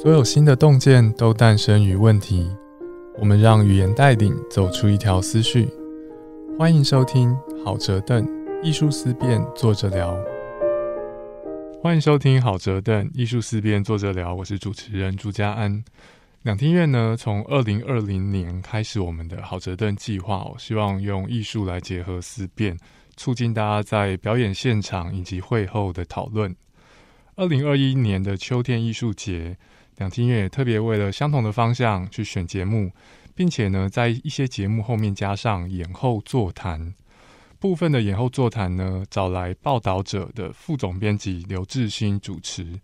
[0.00, 2.48] 所有新的洞见都诞生于问题。
[3.18, 5.68] 我们让语言带领走出一条思绪。
[6.56, 8.24] 欢迎收听好折凳
[8.62, 10.16] 艺术思辨，作者聊。
[11.82, 14.32] 欢迎收听好折凳艺术思辨，作者聊。
[14.32, 15.82] 我是主持人朱家安。
[16.42, 22.78] 两厅院呢，从二零二零年开始我们的好折凳计划我，希望用艺术来结合思辨，
[23.16, 26.54] 促进大家在表演现场以及会后的讨论。
[27.34, 29.56] 二零二一年的秋天艺术节。
[29.98, 32.90] 两厅院也特别为了相同的方向去选节目，
[33.34, 36.94] 并且呢，在一些节目后面加上演后座谈。
[37.60, 42.78] 部分的演后座谈呢，找来报道者的副总编辑刘志新主持。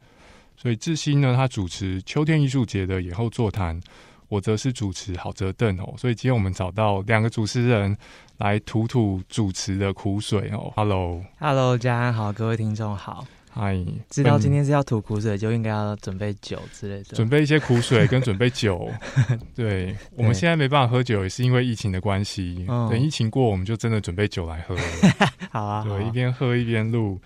[0.56, 3.80] 所以志新呢，他主持秋天艺术节的演后座谈，
[4.28, 5.94] 我则是主持郝泽邓哦。
[5.96, 7.96] 所以今天我们找到两个主持人
[8.38, 10.72] 来吐吐主持的苦水哦。
[10.74, 13.24] Hello，Hello，家安好，各位听众好。
[13.56, 13.78] 嗨，
[14.10, 18.90] 知道今天是要吐苦水，就应该要准备酒之类的，准备一些苦水跟准备酒。
[19.54, 22.66] 对，我们现在没办法喝酒，也是因为疫情的关系。
[22.66, 24.76] 等疫情过，我们就真的准备酒来喝。
[25.52, 27.20] 好啊，对，一边喝一边录。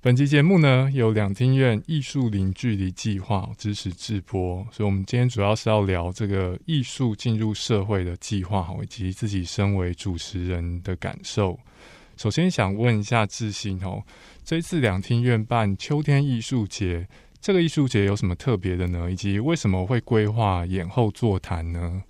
[0.00, 11.56] 本期节目呢，由两厅院艺术零距离计划支持制播，所以我们今天主要是要聊这个艺术进入社会的计划，以及自己身为主持人的感受。
[12.16, 14.02] 首先想问一下志兴哦，
[14.44, 17.06] 这一次两厅院办秋天艺术节，
[17.40, 19.10] 这个艺术节有什么特别的呢？
[19.10, 22.02] 以及为什么会规划演后座谈呢？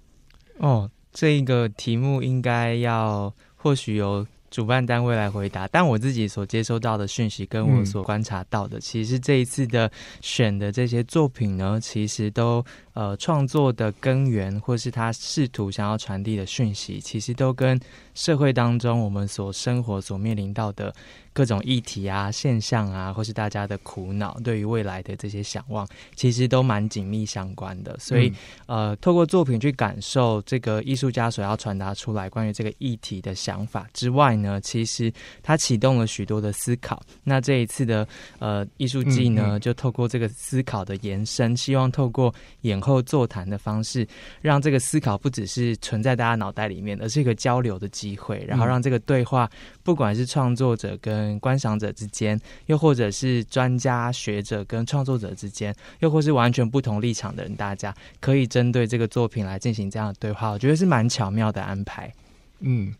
[0.59, 9.91] 哦，这一个题目应该要或许由主办单位来回答，但我自己所接收到的讯息跟我所观察到的，其实这一次的
[10.23, 12.65] 选的这些作品呢，其实都。
[12.95, 17.79] 呃，创作的根源，或是他试图想要传递的讯息，其实都跟
[18.17, 20.93] 社会当中我们所生活、所面临到的
[21.35, 27.95] 各种议题啊、现象啊，或是大家的苦恼，对于未来的这些想望，其实都蛮紧密相关的。
[27.99, 28.33] 所以，
[28.65, 35.13] 呃，透过作品去感受这个艺术家所要传达出来关于这个议题的想法之外呢，其实
[35.43, 37.03] 他启动了许多的思考。
[37.23, 38.09] 那这一次的
[38.39, 42.81] 呃艺术季呢，就透过这个思考的延伸，希望透过演。
[42.87, 44.07] 后座谈的方式，
[44.41, 48.45] 让这个思考不只是存在大家脑袋里面，而是一个交流的机会。
[48.47, 49.49] 然后让这个对话，
[49.83, 60.51] 不管是创作者跟观赏者之间，又或者是专家学者跟创作者之间，又或是完全不同立场的人，大家可以针对这个作品来进行这样的对话。
[60.51, 62.13] 我觉得是蛮巧妙的安排。
[62.61, 62.95] 嗯，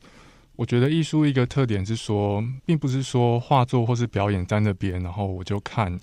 [0.57, 6.01] 我觉得艺术一个特点是说，并不是说画作或是表演在那边，然后我就看。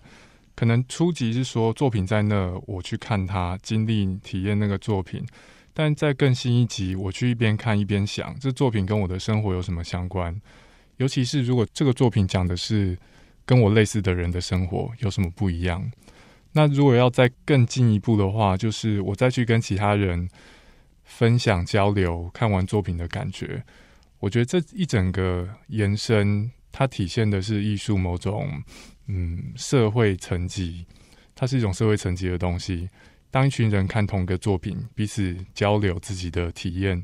[0.56, 5.26] 可能初级是说作品在那，我去看它，经历体验那个作品。
[5.74, 10.40] 但在更新一集，我去一边看一边想，这作品跟我的生活有什么相关？
[10.98, 12.98] 尤其是如果这个作品讲的是
[13.46, 15.92] 跟我类似的人的生活，有什么不一样？
[16.52, 20.30] 那如果要再更进一步的话，就是我再去跟其他人
[21.04, 23.64] 分享交流，看完作品的感觉。
[24.20, 28.64] 我觉得这一整个延伸，它体现的是艺术某种。
[29.08, 30.86] 嗯，社会层级，
[31.36, 32.88] 它是一种社会层级的东西。
[33.34, 37.02] 当一群人看同一个作品，彼此交流自己的体验，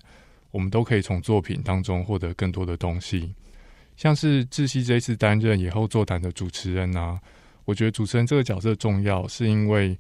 [0.51, 3.34] 我们都可以从作品当中获得更多的东西。
[3.97, 7.19] 像是志熙这一次担任以后座谈的主持人啊，
[7.66, 9.97] 我觉得主持人这个角色重要，是因为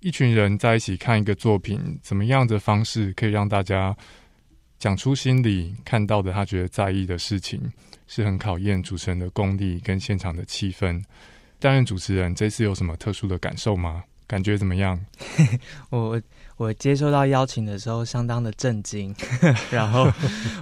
[0.00, 3.96] 一群人在一起看一个作品，怎么样的方式可以让大家
[4.80, 7.62] 讲出心里看到的他觉得在意的事情，
[8.08, 11.00] 是很考验主持人的功力跟现场的气氛。
[11.60, 14.02] 担任主持人这次有什么特殊的感受吗？
[14.28, 15.00] 感觉怎么样？
[15.90, 16.22] 我。
[16.58, 19.14] 我接收到邀请的时候，相当的震惊，
[19.70, 20.10] 然后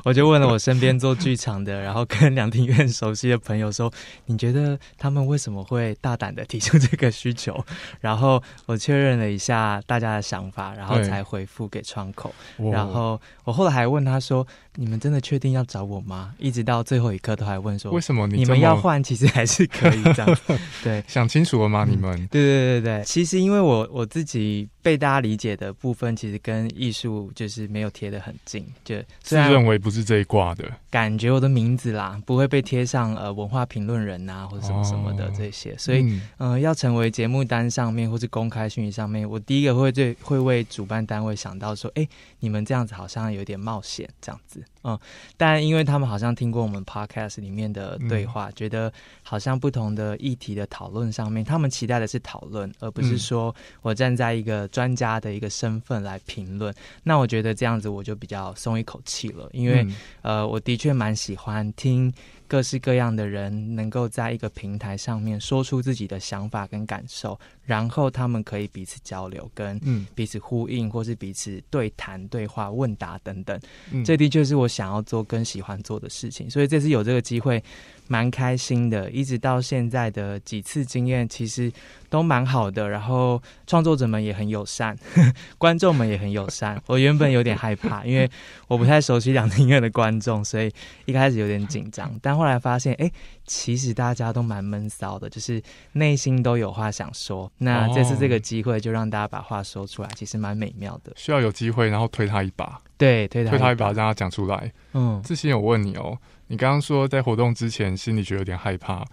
[0.04, 3.90] 我就问了我身边做剧场的，然后跟两厅院熟悉的朋友说
[4.26, 7.64] ：“你觉得他们为什么会大胆的提出这个需求？”
[8.02, 12.30] 然后我确认了一下大家的想法，然后才回复给窗口。
[12.58, 19.02] 然后我后来还问他说：“你们真的确定要找我吗？”一直到最后一刻都还问说：“为什么你们要换？
[19.02, 20.38] 其实还是可以这样。
[20.82, 21.86] ”对，想清楚了吗？
[21.88, 22.14] 你们？
[22.28, 25.72] 对对对对，其实因为我我自己被大家理解的。
[25.86, 31.30] 部分其实跟艺术就是没有贴得很近，就自认为不是这一挂的感觉。
[31.30, 35.76] 我的名字啦，不会被贴上呃文化评论人呐，或者什么什么的这些。
[35.76, 42.08] 所以，嗯，要成为节目单上面或是公开讯息上面，我第一个会最会为主办单位想到说，哎，
[42.40, 44.64] 你们这样子好像有点冒险这样子。
[44.88, 44.96] 嗯，
[45.36, 48.92] 但因为他们好像听过我们 podcast 里面的对话，觉得
[49.22, 53.52] 好像不同的议题的讨论上面，他们期待的是讨论，而不是说
[53.82, 56.72] 我站在一个专家的一个身份来评论。
[57.02, 59.84] 那我觉得这样子我就比较松一口气了，因为
[60.22, 62.12] 呃，我的确蛮喜欢听
[62.46, 67.36] 各式各样的人能够在一个平台上面说出自己的想法跟感受，
[67.66, 69.78] 然后他们可以彼此交流，跟
[70.14, 73.60] 彼此呼应，或是彼此对谈、对话、问答等等。
[74.04, 76.48] 这的确是我想要做、跟喜欢做的事情。
[76.48, 77.62] 所以这次有这个机会，
[78.06, 79.10] 蛮开心的。
[79.10, 81.70] 一直到现在的几次经验，其实
[82.08, 82.88] 都蛮好的。
[82.88, 84.96] 然后创作者们也很友善，
[85.58, 86.80] 观众们也很友善。
[86.86, 88.30] 我原本有点害怕， 因为
[88.68, 90.70] 我不太熟悉两厅院的观众，所以
[91.04, 92.16] 一开始有点紧张。
[92.22, 93.10] 但后来发现，哎，
[93.46, 95.62] 其实大家都蛮闷骚的，就是
[95.92, 97.50] 内心都有话想说。
[97.58, 101.12] 那这次这个机会，就让大家把话说出来，其实蛮美妙的。
[101.16, 104.72] 需要有机会，然后推他一把，对，推他推他一把，让他讲出来。
[104.94, 109.04] 嗯，之前有问你哦，你刚刚说在活动之前心里觉得有点害怕，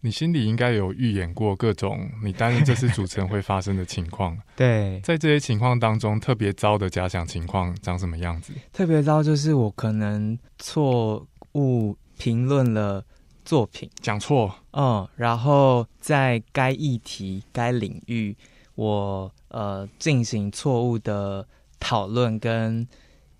[0.00, 4.36] 你心里应该有预演过各种你担任这次主持人会发生的情况。
[4.56, 8.52] 对，在这些情况当中，特别糟的假想情况长什么样子？
[8.72, 11.24] 特别糟就是我可能错
[11.54, 11.96] 误。
[12.20, 13.00] 评论了
[13.48, 18.36] 作品，讲错，嗯，然后在该议题、该领域，
[18.74, 21.48] 我呃进行错误的
[21.80, 22.86] 讨论跟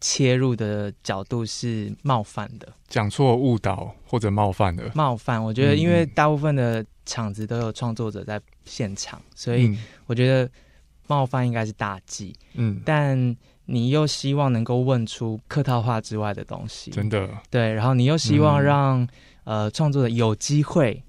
[0.00, 5.44] 切入的角度是冒犯的，讲错、误导或者冒犯的，冒犯。
[5.44, 9.76] 我觉得，因为大部分的场子都有创作者在现场，所以
[10.06, 10.50] 我觉得
[11.06, 12.34] 冒犯应该是大忌。
[12.54, 13.36] 嗯，但。
[13.70, 17.28] 你又希望能够问出客套话之外的东西，真的。
[17.50, 19.06] 对，然后你又希望让
[19.48, 21.02] 呃创作者有机会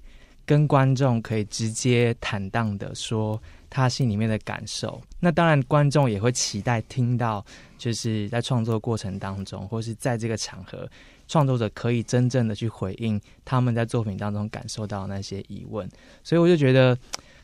[0.46, 4.98] 跟观众可以直接坦荡的说他心里面的感受。
[5.20, 7.44] 那当然，观众也会期待听到，
[7.76, 10.88] 就是在创作过程当中，或是在这个场合，
[11.28, 15.86] 创作者可以真正的去回应他们在作品当中感受到那些疑问。
[16.24, 16.98] 所以我就觉得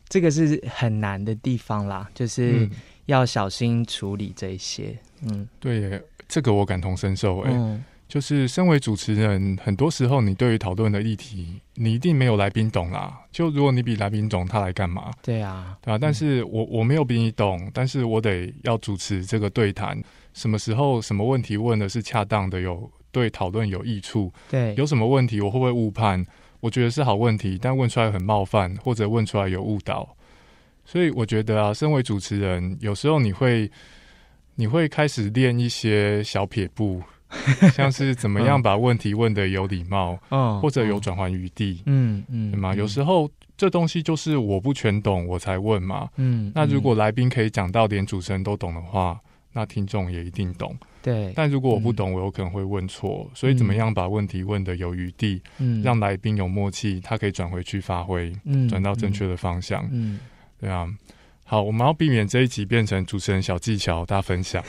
[0.08, 2.66] 这个是很难的地方啦，就是
[3.04, 4.98] 要小心处理这些。
[5.20, 7.40] 嗯，对，这个我感同身受。
[7.42, 7.52] 哎，
[8.08, 13.20] 就是身为主持人，很多时候你对于讨论的议题，你一定没有来宾懂啦。
[13.32, 15.10] 就如果你比来宾懂，他来干嘛？
[15.22, 15.98] 对啊，对啊。
[16.00, 20.00] 但是我我没有比你懂，但是我得要主持这个对谈。
[20.34, 24.32] 什么时候什么问题问的是恰当的，有对讨论有益处？
[24.48, 26.24] 对，有什么问题我会不会误判？
[26.60, 30.16] 我觉得是好问题，但问出来很冒犯，或者问出来有误导。
[30.84, 33.70] 所以我觉得啊，身为主持人，有时候你会。
[34.58, 37.02] 你会开始练一些小撇步，
[37.72, 42.74] 像是怎么样把问题问的有礼貌，嗯，或者有转换余地，嗯嗯，对吗？
[42.74, 46.52] 有时候这东西就是我不全懂，我才问嘛，嗯。
[46.54, 49.18] 那如果来宾可以讲到连主持人都懂的话，
[49.52, 51.32] 那听众也一定懂，对。
[51.34, 60.18] 但如果我不懂，我有可能会问错，所以怎么样把问题问的有余地，嗯，让来宾有默契，他可以转回去发挥，嗯，转到正确的方向，嗯，
[60.60, 60.86] 对啊。
[61.48, 64.62] 好，我们要避免这一集变成主持人小技巧大分享。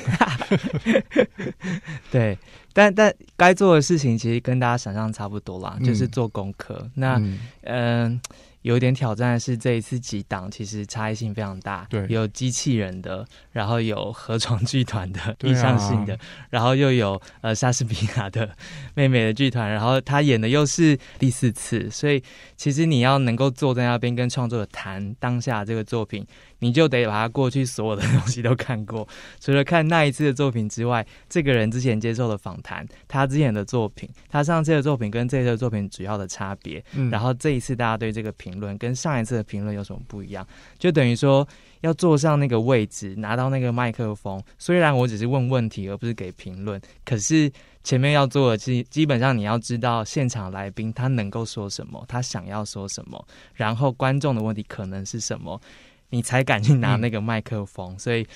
[2.12, 2.38] 对，
[2.72, 6.90] 但但该做的事情其实跟大家想象差不多啦，就是做功课。
[6.94, 7.20] 那
[7.64, 8.22] 嗯。
[8.64, 11.88] 有点挑战的是，这一次几档其实差异性非常大。
[11.90, 16.20] 对，有机器人的，然后有河床剧团的 意向性的，
[16.50, 18.50] 然后又有呃莎士比亚的
[18.94, 22.22] 妹妹的剧团，然后他演的又是第四次，所以
[22.58, 26.26] 其实你要能够坐在那边跟创作者谈当下这个作品，
[26.60, 29.08] 你就得把他过去所有的东西都看过。
[29.40, 38.58] 除了看那一次的作品之外，这个人之前接受的访谈，他之前的作品，他上次的作品跟这次的作品主要的差别，然后这一次大家对这个评。
[38.58, 40.44] 论跟上一次的评论有什么不一样？
[40.80, 41.48] 就等于说
[41.82, 44.42] 要坐上那个位置，拿到那个麦克风。
[44.58, 47.52] 虽然我只是问问题，而不是给评论，可是
[47.84, 55.62] 前面要做的基基本上你要知道现场来宾他能够说什么，他想要说什么，然后观众的问题可能是什么，
[56.10, 57.98] 你才敢去拿那个麦克风。
[57.98, 58.28] 所以。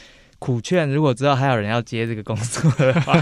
[0.43, 3.13] 苦劝，如果知道还有人要接这个工作的话，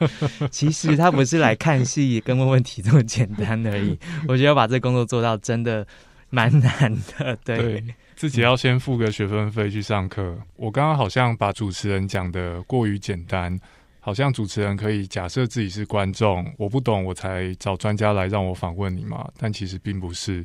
[0.52, 3.98] 其实他不是来看戏跟问问题这么简单而已。
[4.28, 5.86] 我觉得要把这个工作做到真的。
[6.30, 7.82] 蛮难的，对
[8.14, 10.36] 自己要先付个学分费去上课。
[10.56, 13.58] 我刚刚好像把主持人讲的过于简单，
[13.98, 19.26] 好像主持人可以假设自己是观众，我不懂我才找专家来让我访问你嘛？
[19.38, 20.44] 但其实并不是，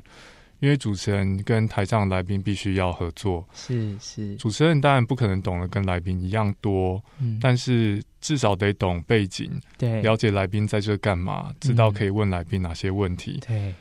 [0.63, 3.45] 因为主持人跟台上来宾必须要合作。
[3.53, 13.73] 是是，主持人当然不可能懂得跟来宾一样多，嗯，但是至少得懂背景，对，了解来宾在这干嘛，知道可以问来宾哪些问题，对。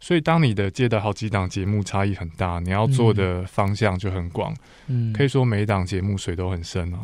[0.00, 4.54] 所以，当你的接的好几档节目差异很大，你要做的方向就很广。
[4.86, 6.98] 嗯，可以说每一档节目水都很深哦，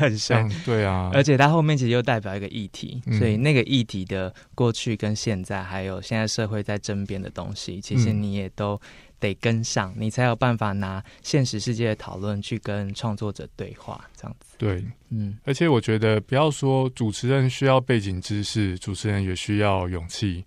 [0.00, 0.50] 很深。
[0.64, 8.80] 对啊，而且它后面其实又代表一个议题，所以那个议题的过去跟现在，还有现在社会在争辩的东西，其实你也都
[9.22, 14.56] 得跟上，你才有办法拿现实世界的讨论去跟创作者对话，这样子。
[14.58, 20.44] 对，嗯，而且我觉得不要说主持人需要背景知识，主持人也需要勇气，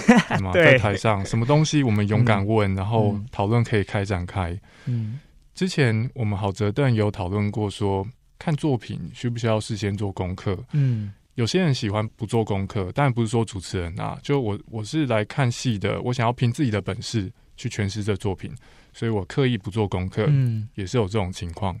[0.52, 4.58] 在台上什么东西我们勇敢问，然后讨论可以开展开。
[4.84, 5.18] 嗯，
[5.54, 8.06] 之前我们好泽邓有讨论过，说
[8.38, 10.58] 看作品需不需要事先做功课？
[10.72, 17.32] 嗯，有些人喜欢不做功课，但不是说主持人啊，就我我是来看戏的，我想要凭自己的本事。
[17.58, 18.50] 去诠释这作品，
[18.94, 21.78] 所以我刻意不做功课，嗯，也是有这种情况。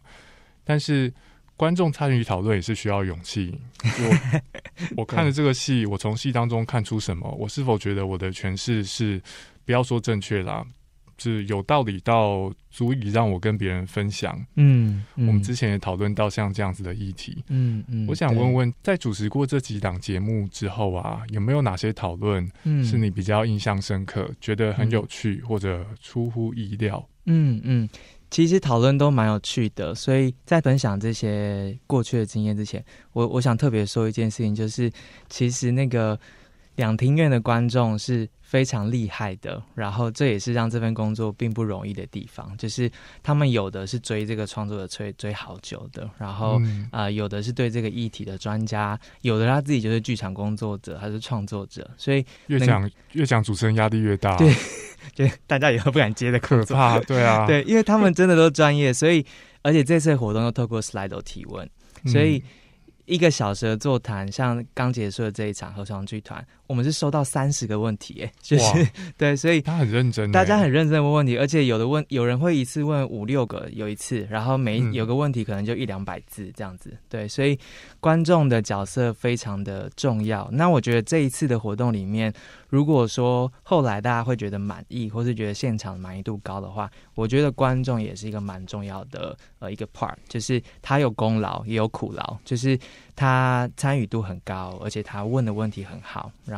[0.64, 1.10] 但是
[1.56, 3.58] 观众参与讨论也是需要勇气。
[3.82, 4.42] 我
[4.98, 7.30] 我看了这个戏，我从戏当中看出什么？
[7.38, 9.22] 我是否觉得我的诠释是
[9.64, 10.66] 不要说正确啦？
[11.18, 14.40] 是有道理到足以让我跟别人分享。
[14.54, 17.44] 嗯，我们之前也讨论到像这样子的议题。
[17.48, 22.48] 嗯嗯，我想问问，在主持过这几档节目之后啊，有没有哪些讨论
[22.84, 27.06] 是你比较印象深刻，觉得很有趣或者出乎意料？
[27.26, 27.88] 嗯嗯，
[28.30, 29.94] 其实讨论都蛮有趣的。
[29.94, 32.82] 所以在分享这些过去的经验之前，
[33.12, 34.90] 我我想特别说一件事情，就是
[35.28, 36.18] 其实那个
[36.78, 38.26] 两厅院的观众是。
[38.48, 42.90] 非常厉害的，然后这也是让这份工作并不容易的地方，就是
[43.22, 46.58] 他们有的是追这个创作者追追好久的，然后
[46.90, 54.50] 啊有的是对这个议题的专家，有的他自己就是剧场工作者，他是创作者，所以越讲越讲主持人压力越大，对，
[55.14, 59.22] 就大家以后不敢接的可怕，对啊， 对，因为他们真的都专业，所以
[59.60, 61.68] 而且这次活动又透过 Slido 提问，
[62.06, 62.42] 所以。
[63.04, 77.58] 一个小时的座谈，像刚结束的这一场合唱剧团，我们是收到三十个问题，哎，就是对，所以他很认真，大家很认真问问题，而且有的问有人会一次问五六个，有一次，然后每有个问题可能就一两百字这样子，对，所以
[77.98, 80.48] 观众的角色非常的重要。
[80.52, 82.32] 那我觉得这一次的活动里面。
[82.70, 92.78] 如果说后来大家会觉得满意，或是觉得现场满意度高的话，我觉得观众也是一个蛮重要的呃一个 part，就是他有功劳也有苦劳，就是
[93.16, 96.57] 他参与度很高，而且他问的问题很好，然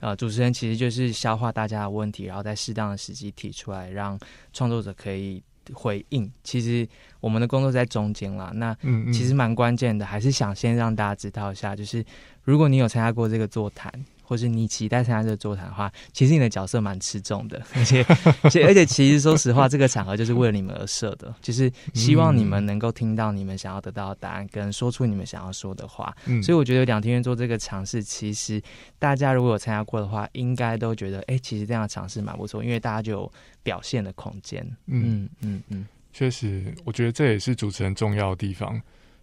[0.00, 4.18] 呃主持人其实就是消化大家的问题，然后在适当的时机提出来，让
[4.52, 6.30] 创作者可以回应。
[6.42, 6.88] 其实
[7.20, 8.76] 我们的工作在中间啦，那
[9.12, 12.04] 其实蛮关键的，还是想先让大家知道一下，就是
[12.42, 13.92] 如果你有参加过这个座谈。
[14.32, 18.02] 或是你期待参加这个座谈的话，其实你的角色蛮吃重的，而且
[18.40, 26.16] 而且而且，其实说实话，这个场合就是为了你们而设的，就是希望你们能够听到你们想要得到的答案，跟说出你们想要说的话。
[26.42, 28.58] 所以我觉得两天院做这个尝试，其实
[28.98, 34.66] 大家如果有参加过的话，应该都觉得，哎，其实这样的尝试蛮不错，因为大家就有表现的空间。
[34.86, 35.84] 嗯嗯嗯，
[36.14, 38.80] 确实，我觉得这也是主持人重要的地方。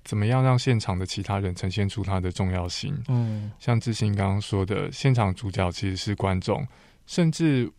[0.10, 2.98] 怎么样让现场的其他人呈现出它的重要性？
[3.10, 6.68] 嗯，像志兴刚刚说的，现场主角其实是观众，
[7.06, 7.72] 甚至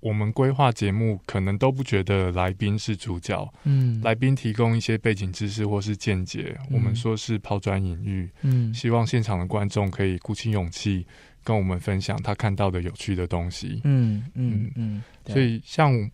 [0.00, 3.46] 我们规划节目可能都不觉得来宾是主角。
[3.64, 8.30] 嗯，来宾提供一些背景知识或是见解，我们说是抛砖引玉。
[8.40, 11.06] 嗯，希望现场的观众可以鼓起勇气
[11.42, 13.82] 跟我们分享他看到的有趣的东西。
[13.84, 16.10] 嗯嗯嗯，所以像。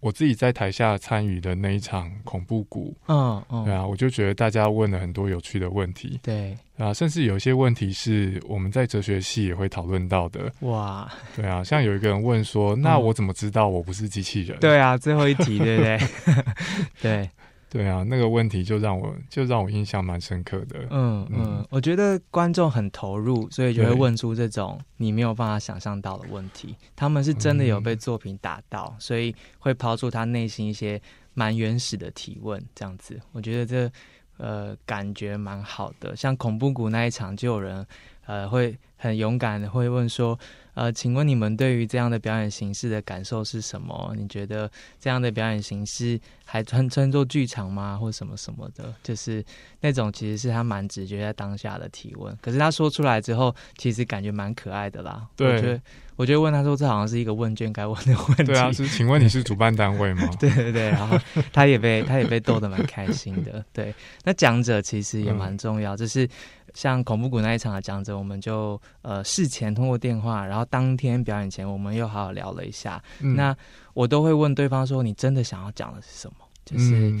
[0.00, 14.58] 我自己在台下参与的那一场恐怖谷，嗯嗯，对啊，我就觉得大家问了很多有趣的问题，对啊，甚至有一些问题是我们在哲学系也会讨论到的，哇，对啊，像有一个人问说，那我怎么知道我不是机器人？
[14.58, 16.00] 对啊，最后一题，对不对？
[17.02, 17.30] 对。
[17.70, 20.80] 对啊，那个问题就让我就让我印象蛮深刻的。
[20.90, 26.74] 嗯嗯，我觉得观众很投入，所以就会问出这种你没有办法想象到的问题。
[26.96, 31.00] 他们是真的有被作品打到，所以会抛出他内心一些
[31.32, 32.60] 蛮原始的提问。
[32.74, 33.92] 这样子，我觉得这
[34.38, 36.16] 呃感觉蛮好的。
[36.16, 37.86] 像恐怖谷那一场，就有人
[38.30, 40.38] 呃会很勇敢的会问说。
[40.74, 44.14] 呃，请问你们对于这样的表演形式的感受是什么？
[44.16, 44.70] 你觉得
[45.00, 47.98] 这样的表演形式还称称作剧场吗？
[48.00, 48.94] 或什么什么的？
[49.02, 49.44] 就是
[49.80, 55.26] 那种其实是他蛮直觉在当下的提问，可是他说出来之后，其实感觉蛮可爱的啦。
[55.36, 55.82] 对，我觉得，
[56.16, 58.44] 我觉得问他说，这好像是一个问卷该问的问题。
[58.44, 60.30] 对啊，是，请问你是主办单位吗？
[60.38, 61.18] 对对对，然后
[61.52, 63.62] 他也被他也被逗得蛮开心的。
[63.72, 63.92] 对，
[64.24, 66.26] 那讲者其实也蛮重要，就是。
[66.74, 73.02] 像恐怖谷那一场的讲者，我们就呃事前通过电话，然后当天表演前，我们又好好聊了一下。
[73.36, 73.56] 那
[73.94, 77.12] 我都会问对方说：“你真的想要讲的是什么？”就是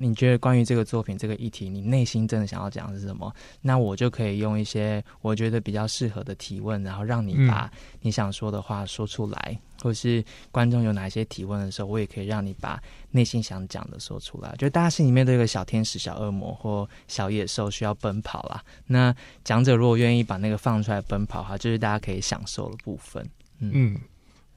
[0.00, 3.34] 你觉得关于这个作品这个议题，你内心真的想要讲的是什么？
[3.60, 7.68] 那我就可以用一些我觉得比较适合的提问，然后让你把
[8.00, 9.58] 你想说的话说出来。
[9.80, 14.52] 或是观众有哪些提问的时候，我也可以让你把内心想讲的说出来。
[14.58, 18.60] 就大家心里面都有个小天使、小恶魔或小野兽需要奔跑啦。
[18.86, 19.14] 那
[19.44, 23.24] 讲者如果愿意把那个放出来奔跑哈，就是大家可以享受的部分。
[23.60, 23.96] 嗯，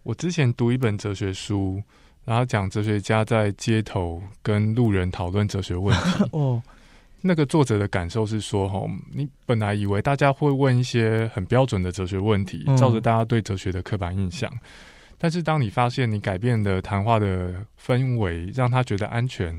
[0.01, 1.83] 我之前读一本哲学书，
[2.23, 6.23] 然后讲哲学家在街头跟路人讨论哲学问题。
[6.31, 6.61] 哦，
[7.21, 14.51] 那个作者的感受是说，哈，你本来以为大家会问一些很标准的哲学问题，照着大家对哲学的刻板印象，
[15.17, 19.57] 但是当你发现你改变的谈话的氛围，让他觉得安全，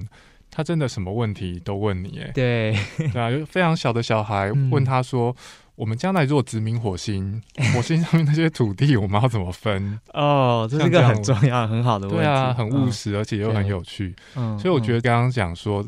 [0.50, 5.34] 他真的什么问题都问你，哎，对，对啊，就非常小的小孩问他说。
[5.74, 7.42] 我们将来如果殖民火星，
[7.74, 9.98] 火星上面那些土地，我们要怎么分？
[10.12, 12.22] 哦，这是个很重要、很好的问题。
[12.22, 14.14] 对啊，很务实，而且又很有趣。
[14.36, 15.84] 嗯，所以我觉得刚刚讲说，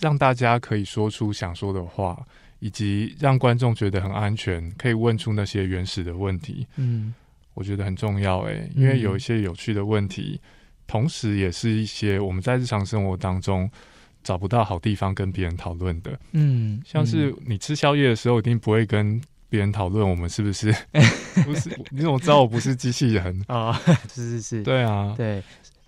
[0.00, 2.18] 让大家可以说出想说的话，
[2.58, 6.66] 以及让观众觉得很安全，可以问出那些原始的问题。
[6.76, 7.14] 嗯，
[7.54, 8.40] 我觉得很重要。
[8.40, 10.40] 哎，因为有一些有趣的问题，
[10.86, 13.70] 同时也是一些我们在日常生活当中。
[14.22, 20.72] 找不到好地方跟别人讨论的，嗯，像是你吃宵夜的时候，一定不会跟别人讨论我们是不是
[21.44, 21.70] 不是？
[21.90, 23.72] 你怎么知道我不是机器人 啊？
[24.12, 25.42] 是是是，对啊，对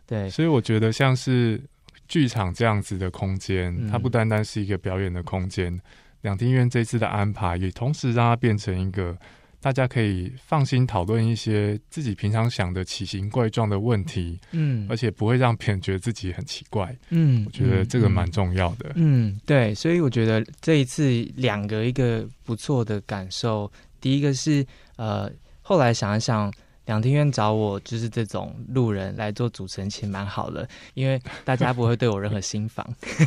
[0.06, 1.60] 对，所以我觉得像是
[2.08, 5.80] 剧场这样子的空间，它不单单是一个表演的空间。
[6.22, 9.16] 两厅院这次的安排，也同时让它变成一个。
[9.60, 25.30] 大家可以放心讨论一些自己平常想的奇形怪状的问题，嗯，而且不会让别人觉得自己很奇怪，嗯，我觉得这个蛮重要的，嗯，对，所以我觉得这一次两个一个不错的感受，第一个是呃，
[25.62, 26.52] 后来想一想。
[26.90, 32.84] 两厅院找我就是这种路人来做主持人，其实蛮好的，因为大家不会对我任何心防，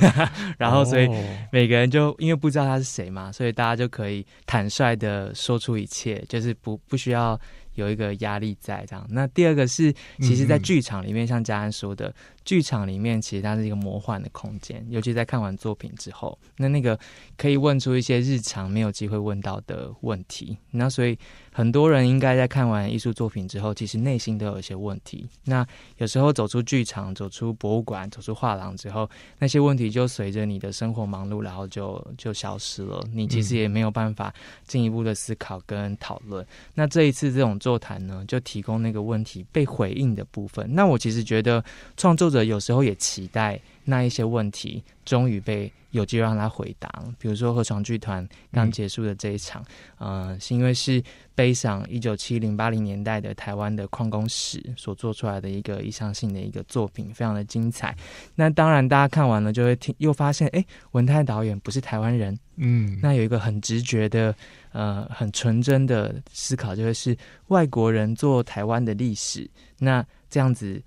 [0.60, 1.08] 然后所以
[1.50, 7.39] 每个人就因为不知道他是谁嘛，所以大家就可以坦率的说出一切，就是不不需要。
[7.75, 12.13] 有一个压力在这样，那第二个是，其实，在剧场里面，像嘉安说的，
[12.45, 16.97] 剧场里面其实它是一个魔幻的空间，尤其在看完作品之后，那那个
[17.35, 20.55] 可以问出一些日常没有机会问到的问题。
[20.69, 21.17] 那所以
[21.51, 25.27] 很多人应该在看完艺术作品之后，其实内心都有一些问题。
[25.43, 25.65] 那
[25.97, 33.03] 有时候走出剧场、走出博物馆、走出画廊之后，那些问题就随着你的生活忙碌，然后就就消失了。
[33.11, 34.31] 你其实也没有办法
[34.67, 36.45] 进一步的思考跟讨论。
[36.75, 37.57] 那这一次这种。
[37.63, 40.67] 座谈呢，就提供那个问题被回应的部分。
[40.75, 41.63] 那我其实觉得，
[41.96, 46.89] 创作者有时候也期待那一些问题终于被有机会让他回答。
[47.17, 49.63] 比如说，合床剧团刚结束的这一场，
[50.02, 51.02] 嗯，是因为是
[51.34, 57.95] 悲伤一九七零八零年代的台湾的矿工史所做出来的一个意向性的一个作品，非常的精彩。
[58.36, 64.36] 那当然，大家看完了就会听，又发现，哎，文泰导演不是台湾人，嗯，那有一个很直觉的。
[64.73, 67.15] 呃，很纯真的思考，就会是
[67.47, 70.81] 外国人做台湾的历史，那这样子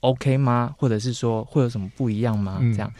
[0.00, 0.74] OK 吗？
[0.78, 2.58] 或者是说会有什么不一样吗？
[2.60, 2.92] 这样，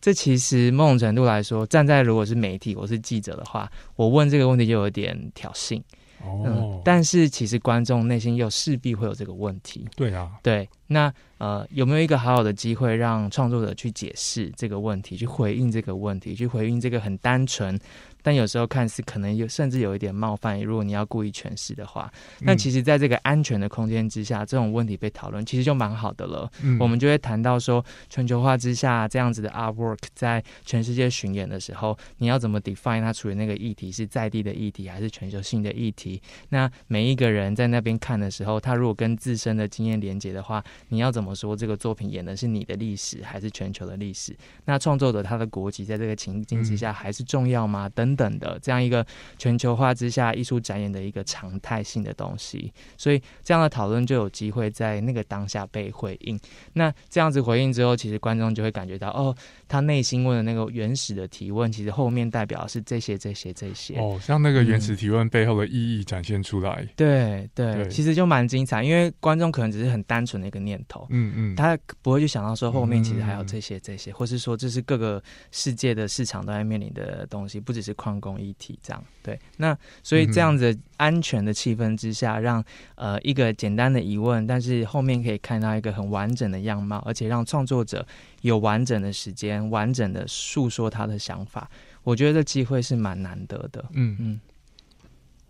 [0.00, 5.82] 这其实某种程度来说，站在如果是媒体，我是记者的话，我问这个问题就有点挑衅。
[6.22, 9.88] 哦，但是其实观众内心又势必会有这个问题。
[9.96, 17.78] 对啊，对，那呃，有没有一个好好的机会让创作者去解释这个问题，去回应这个问题，去回应这个很单纯？
[18.22, 26.50] 但有时候看似可能有甚至有一点冒犯，如果你要故意诠释的话，那其实，在这个安全的空间之下，这种问题被讨论，其实就蛮好的了。
[26.78, 36.20] 我们就会谈到说，全球化之下这样子的 artwork 在全世界巡演的时候，你要怎么 define 它处于那个议题是在地的议题还是全球性的议题？
[36.50, 44.36] 那每一个人在那边看的时候，他如果跟自身的经验连接的话，你要怎么说这个作品演的是你的历史还是全球的历史？
[44.66, 47.88] 那创作者他的国籍在这个情境之下还是重要吗？
[47.88, 48.09] 等。
[48.16, 49.04] 等等的这样一个
[49.38, 56.38] 全球化之下艺术展演的一个常态性的东西，所以这样的讨论就有机会在那个当下被回应。
[56.74, 59.34] 那这样子回应之后，其实观众就会感觉到，哦，
[59.70, 63.96] 他内心问的那个原始的提问，其实后面代表是这些、这些、这些。
[64.00, 66.84] 哦，像那个原始提问背后的意义展现出来。
[66.96, 77.94] 对对，其实就蛮精彩，因为观众可能只是很单纯的一个念头，嗯嗯，他不会去想到说后面其实还有这些、这些，或是说这是各个世界的市场都在面临的东西，不只是。
[78.00, 88.06] 矿工一体这样对，那所以这样子安全的气氛之下，让呃一个简单的疑问，但是后面可以看到一个很完整的样貌，而且让创作者
[88.40, 91.70] 有完整的时间，完整的诉说他的想法。
[92.02, 93.84] 我觉得这机会是蛮难得的。
[93.92, 94.40] 嗯嗯，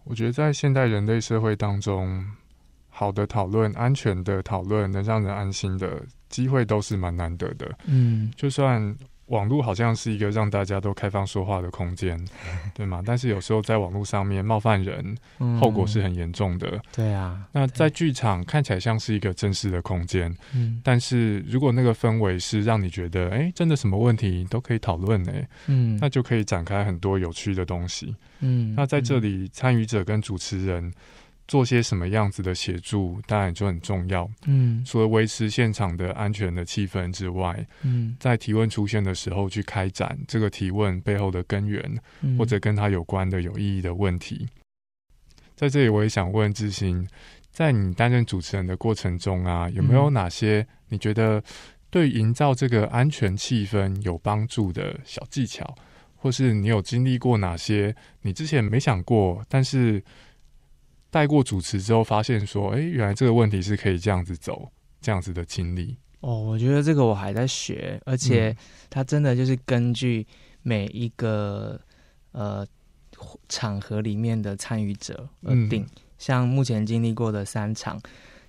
[0.05, 2.25] 我觉得在现代人类社会当中，
[2.89, 7.79] 好的讨论、安全的讨论、能让人安心的机会都是蛮难得的。
[7.87, 8.97] 嗯，就算。
[9.31, 12.19] 网络好像是一个让大家都开放说话的空间，
[12.75, 13.03] 对吗？
[13.05, 15.17] 但是有时候在网络上面冒犯人，
[15.61, 16.81] 后果是很严重的。
[16.95, 17.45] 对啊。
[17.53, 20.81] 那在剧场看起来像是一个正式的空间，嗯。
[20.85, 28.15] 但是如果那个氛围是让你觉得，哎，真的什么问题都可以讨论，哎，嗯，那就可以展开很多有趣的东西。
[28.41, 28.75] 嗯。
[28.77, 30.93] 那在这里，参与者跟主持人
[31.51, 34.31] 做些什么样子的协助，当然就很重要。
[34.47, 41.83] 嗯，除了维持现场的安全的气氛之外，嗯，在提问出现的时候去开展这个提问背后的根源，
[42.21, 42.39] 嗯。
[42.39, 44.49] 或者跟他有关的有意义的问题。
[45.57, 47.05] 在这里，我也想问志兴，
[47.51, 50.13] 在你担任主持人的过程中啊，有没有嗯。
[50.13, 51.43] 哪些你觉得
[51.91, 55.75] 对营造这个安全气氛有帮助的小技巧，
[56.15, 60.01] 或是你有经历过哪些你之前没想过，但是
[61.11, 64.71] 带过主持之后发现说，哎、原来这个问题是可以这样子走，
[65.01, 65.97] 这样子的经历。
[66.21, 68.57] 哦，我觉得这个我还在学，而且嗯
[68.91, 70.27] 它真的就是根据
[70.63, 71.81] 每一个
[72.33, 72.67] 呃
[73.49, 75.87] 场合里面的参与者而定。
[76.19, 77.99] 像目前经历过的三场，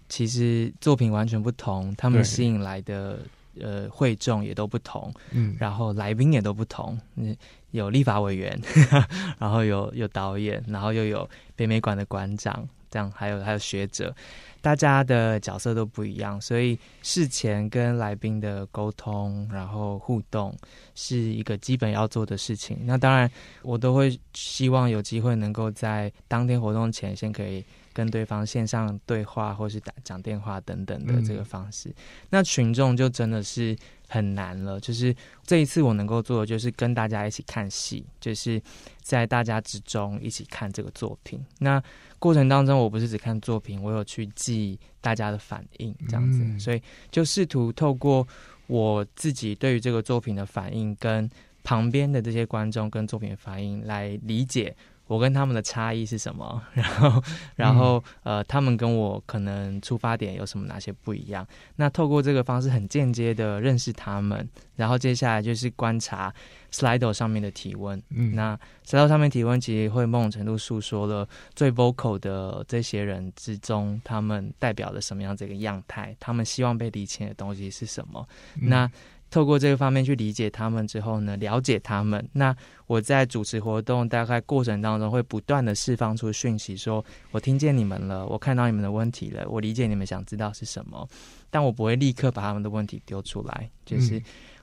[0.09, 3.19] 其实作品完全不同，他们吸引来的
[3.57, 6.99] 呃会众也都不同，嗯，然后来宾也都不同。
[7.15, 7.33] 嗯，
[7.71, 8.59] 有立法委员，
[9.39, 14.13] 然后有有导演，然后又有北美馆的馆长，这样还有还有学者，
[14.61, 20.55] 大家的角色都不一样，所以事前跟来宾的沟通，然后互动
[20.95, 22.77] 是一个基本要做的事情。
[22.85, 23.29] 那当然，
[23.61, 27.63] 我都会希望有机会能够在当天活动前先可以。
[27.93, 31.93] 跟对方线上对话，或是打讲电话等等的这个方式，
[32.29, 33.77] 那群众就真的是
[34.11, 34.77] 很难了。
[34.79, 38.61] 就是这一次我能够做的，就是跟大家一起看戏，就是
[39.01, 41.41] 在大家之中一起看这个作品。
[41.59, 41.81] 那
[42.19, 48.27] 过程当中，我不是只看作品，我有去记大家的反应，这样子，嗯所以就试图透过
[48.67, 51.29] 我自己对于这个作品的反应，跟
[51.63, 54.75] 旁边的这些观众跟作品的反应来理解。
[55.11, 56.63] 我跟他们的差异是什么？
[56.73, 57.23] 然后，
[57.57, 61.45] 然后，呃，他们跟我可能出发点有什么哪些不一样？
[61.75, 64.47] 那透过这个方式，很间接的认识他们，
[64.77, 66.33] 然后接下来就是观察
[66.71, 68.01] Slido 上面的提问。
[68.11, 78.25] 嗯，那 Slido 上面提问，其实会某种程度诉说了最 vocal 的这些人之中，他们代表了什么样子一个样态，他们希望被理清的东西是什么。
[78.61, 78.89] 嗯那
[79.31, 82.23] 透过这个方面去理解他们之后呢，了解他们。
[82.33, 91.07] 那我在主持活动大概过程当中，会不断的释放出讯息说，我听见你们了，我看到你们的问题了，我理解你们想知道是什么，
[91.49, 94.21] 但我不会立刻把他们的问题丢出来，就是。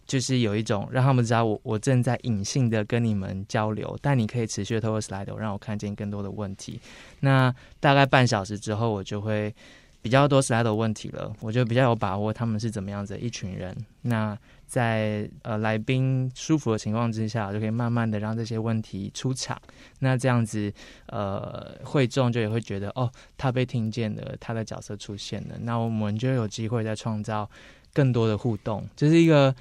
[0.09, 6.81] 就是有一种让他们知道我我正在隐性的跟你们交流，但你可以持续透过 slide 让我看见更多的问题。
[7.20, 9.54] 那大概半小时之后，我就会
[10.00, 13.76] 比较多 Slido 问题了，我就比较有把握他们是怎么样的一群人。
[14.02, 19.61] 那在呃来宾舒服的情况之下，就可以慢慢的让这些问题出场。
[20.00, 20.72] 那这样子，
[21.06, 25.56] 呃，会众就也会觉得哦，他被听见了，他的角色出现了。
[25.62, 27.48] 那我们就有机会再创造
[27.92, 29.54] 更多的互动，这、是一个。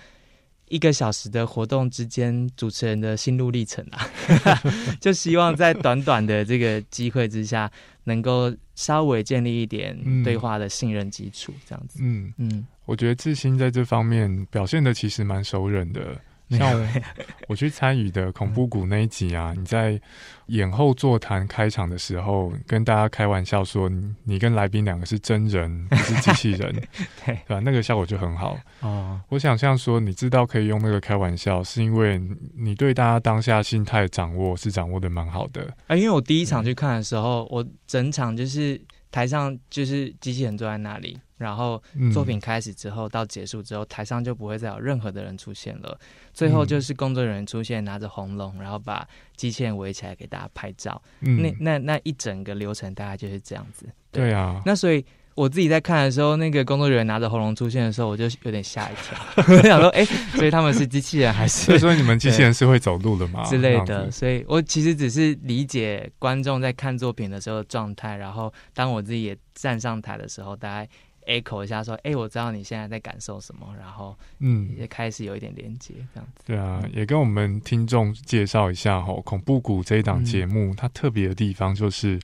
[0.70, 4.04] 一个小时的活动之间，主持人的心路历程啊，
[5.00, 7.72] 就希望在短短的这个机会之下，
[8.08, 12.00] 能够稍微建立一点嗯对话的信任基础，这样子。
[12.02, 16.18] 嗯，嗯，我觉得志兴在这方面表现的其实蛮熟人的。
[16.50, 16.88] 像
[17.48, 20.00] 我去参与的恐怖谷那一集啊，你在
[20.48, 26.74] 演后座谈开场的时候，跟大家开玩笑说你你跟来宾两个是真人，不是机器人，
[27.26, 27.60] 对对吧？
[27.60, 28.58] 那个效果就很好。
[28.82, 32.22] 哦，我想象说，你知道可以用那个开玩笑，是因为
[32.56, 35.74] 你对大家当下心态掌握是掌握的蛮好的。
[35.88, 38.80] 啊，因为我第一场去看的时候，我整场就是
[39.12, 46.00] 台上就是机器人坐在那里，然后嗯作品开始之后到结束之后，台上就不会再有任何的人出现了。
[46.34, 51.02] 最后就是工作人员出现，拿着红龙，然后把机器人围起来给大家拍照。
[51.22, 53.90] 嗯那那那一整个流程大概就是这样子。
[54.12, 55.06] 对啊，那所以
[55.38, 59.18] 我自己在看的时候，那个工作人员拿着喉咙出现的时候，我就有点吓一跳，
[59.56, 63.44] 我想说，哎、所以他们是机器人还是所以说你们机器人是会走路的吗？
[63.46, 64.10] 之类的？
[64.10, 70.92] 所以我其实只是理解观众在看作品的时候的状态，然后当我自己也站上台的时候，大家
[71.28, 76.44] echo 一下说，哎、我知道你现在在感受什么，然后嗯，也开始有一点连接，这样子。
[76.48, 82.20] 对啊，也跟我们听众介绍一下哈，恐怖谷这一档节嗯目，它特别的地方就是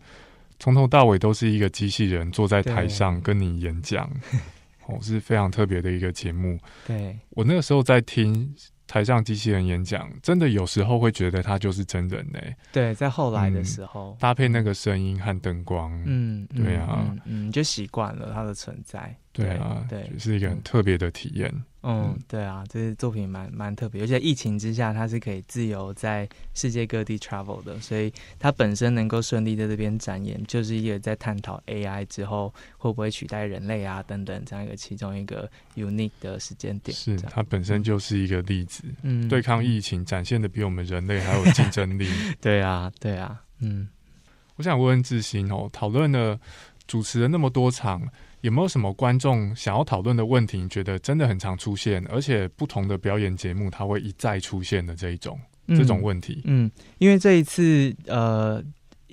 [0.63, 4.10] 从头到尾都是一个机器人坐在台上跟你演讲，
[4.88, 6.58] 哦，是非常特别的一个节目。
[6.88, 8.56] 对，我那个时候在听
[8.88, 12.39] 台上机器人演讲，真的有时候会觉得他就是真人呢、
[12.71, 19.13] 对，在后来的嗯时候，搭配那个声音和灯光，嗯，嗯对啊嗯，嗯，就习惯了它的存在。
[19.34, 21.50] 对啊，对，就是一个很特别的体验。
[21.86, 36.96] 嗯嗯，对啊，这是作品蛮蛮特别，而且在疫情之下，它是可以自由在世界各地 travel 的，所以它本身能够顺利在这边展演，就是一个在探讨 AI 之后会不会取代人类啊等等这样一个其中一个 unique 的时间点。
[36.96, 42.08] 是它本身就是一个例子，嗯对抗疫情展现的比我们人类还有竞争力。
[42.39, 43.89] 对啊，对啊，嗯
[44.56, 46.39] 我想问问志兴哦，讨论了
[46.88, 48.02] 主持了那么多场，
[48.43, 50.62] 有没有什么观众想要讨论的问题？
[50.62, 56.41] 你觉得真的很常出现，而且不同的表演节目它会一再出现的这一种这种问题？
[56.45, 58.63] 嗯，因为这一次呃。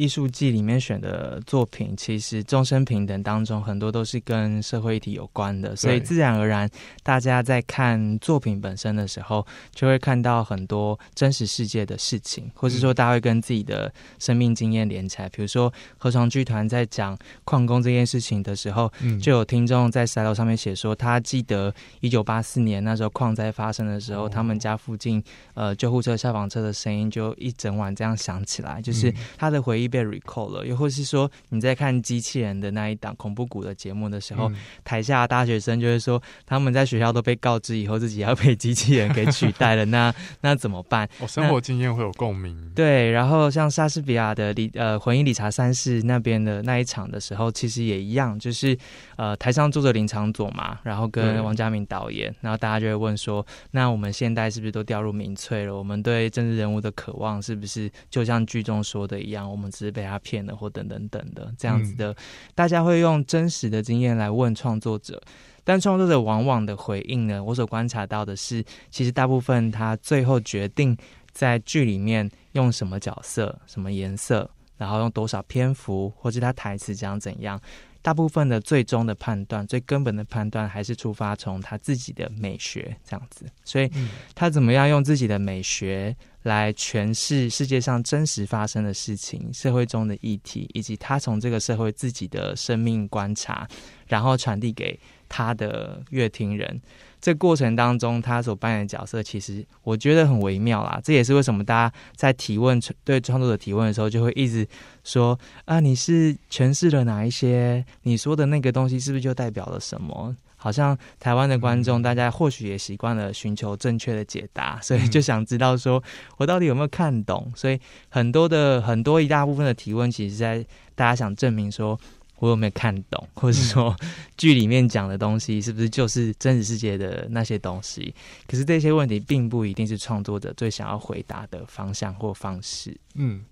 [0.00, 6.66] 艺术季里面选的作品，其实众生平等当中很多都是跟社会议题有关的，所以自然而然，
[7.02, 15.28] 大家在看作品本身的时候，就会看到很多真实世界的事情，或是说大家会跟自己的生命经验连起来。
[15.28, 29.89] 比如说合唱剧团在讲矿工这件事情的时候，就有听众在 s 楼上面写说，他记得一九八四年那时候矿灾发生的时候，他们家附近呃救护车、消防车的声音就一整晚这样响起来，就是他的回忆。
[29.90, 34.50] 被 recall 了，又或是说你在看机器人的那一档恐怖谷的节目的时候，
[34.84, 41.08] 台下大学生就会说他们在学校都被告知以后自己要被机器人给取代了，那那怎么办？
[41.18, 42.70] 我生活经验会有共鸣。
[42.74, 48.78] 对，然后像莎士比亚的理呃回忆理查三世那边的那一场的时候，其实也一样，就是
[49.16, 55.74] 呃台上坐着林长佐嘛，然后跟王家明导演，然后大家就会问说，那我们现代是不是都掉入民粹了？
[55.74, 59.50] 我们对政治人物的渴望是不是就像剧中说的一样？
[59.50, 59.70] 我们。
[59.80, 62.14] 只是被他骗了，或等等等的这样子的，
[62.54, 65.18] 大家会用真实的经验来问创作者，
[65.64, 70.94] 但创作者往往的回应呢，我所观察到的是，其实大部分他最后决定
[71.32, 77.58] 在剧里面用什么角色、什么颜色，然后用多少篇幅，或者他台词讲怎样。
[78.02, 83.44] 大部分的最终的判断，最根本的判断，还是出发从他自己的美学这样子。
[83.62, 83.90] 所以，
[84.34, 93.68] 他怎么样用自己的美学来诠释世界上真实发生的事情、社会中的议题，以及他从这个社会自己的生命观察，
[94.06, 94.98] 然后传递给
[95.28, 96.80] 他的乐听人。
[97.20, 100.98] 这过程当中，他所扮演的角色，其实我觉得很微妙啦。
[101.04, 104.66] 这也是为什么大家在提问对创作者提问的时候，就会一直
[105.04, 107.84] 说啊，你是诠释了哪一些？
[108.04, 110.34] 你说的那个东西是不是就代表了什么？
[110.60, 116.02] 好像台湾的观众，大家或许也习惯了寻求正确的解答，所以就想知道说
[116.36, 117.50] 我到底有没有看懂？
[117.56, 121.98] 所以很多的很多一大部分的提问，其实在大家想证明说。
[122.40, 123.94] 我有没有看懂， 或者是说
[124.38, 128.14] 剧里面讲的东西是不是就是真实世界的那些东西？
[128.46, 132.96] 可是这些问题并不一定是创作者最想要回答的方向或方式。
[133.12, 133.44] 嗯，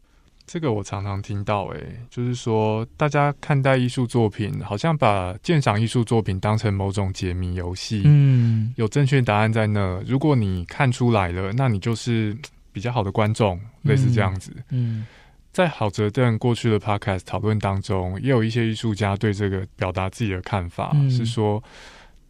[0.48, 8.02] 这个我常常听到，哎，就是说大家看待艺术作品，好像把鉴赏艺术作品当成某种解谜游戏。
[8.06, 12.34] 嗯，有正确答案在那，如果你看出来了，那你就是
[12.72, 14.50] 比较好的观众，类似这样子。
[14.70, 15.06] 嗯。
[15.50, 21.60] 在郝哲邓过去的 podcast 讨论当中，也有一些艺术家对这个表达自己的看法，是说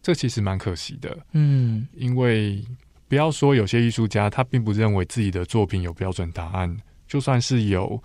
[0.01, 1.15] 这其实蛮可惜的。
[1.33, 2.65] 嗯，因为
[3.07, 6.75] 不要说有些艺术家他并不认为自己的作品有标准答案，
[7.09, 8.01] 就算是有，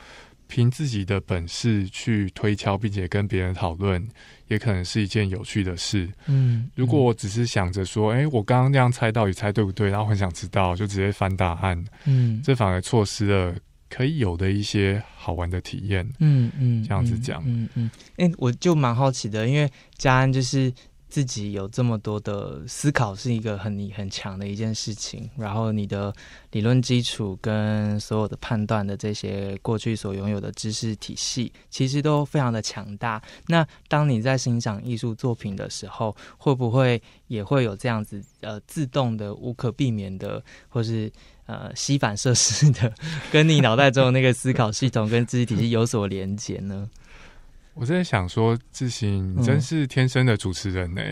[0.48, 4.04] 凭自己的本事去推敲，并且跟别人讨论，
[4.48, 6.10] 也可能是一件有趣的事。
[6.26, 13.54] 嗯，如果我只是想着说，哎，我刚刚那样猜到底猜对不对，然后很想知道，就直接翻答案，嗯，这反而错失了。
[13.90, 20.72] 可以有的一些好玩的体验，嗯嗯，这样子讲，嗯嗯，哎，我就蛮好奇的，因为嘉安就是
[21.14, 25.30] 自己有这么多的思考，是一个很你很强的一件事情。
[25.36, 26.12] 然后你的
[26.50, 33.22] 理论基础跟所有的判断的这些过去所拥有的知识体系，其实都非常的强大。
[33.46, 41.08] 那当你在欣赏艺术作品的时候，会不会也会有这样子呃自动的、无可避免的，或是？
[41.46, 42.90] 呃，吸反射式的，
[43.30, 46.88] 跟你脑袋中的那个思考系统跟知识体系有所连接呢？
[47.74, 51.02] 我在想说，志行真是天生的主持人呢。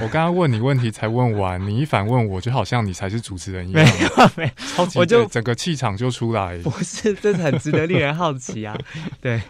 [0.00, 3.86] 我刚刚问你问题才问完，你一反问我，就好像你才是主持人一样，
[4.34, 6.56] 没有，超级，我就整个气场就出来。
[6.58, 8.74] 不是，这很值得令人好奇啊。
[9.20, 9.42] 对，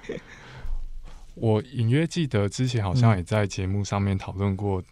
[1.35, 4.83] 我隐约记得之前好像也在节目上面讨论过。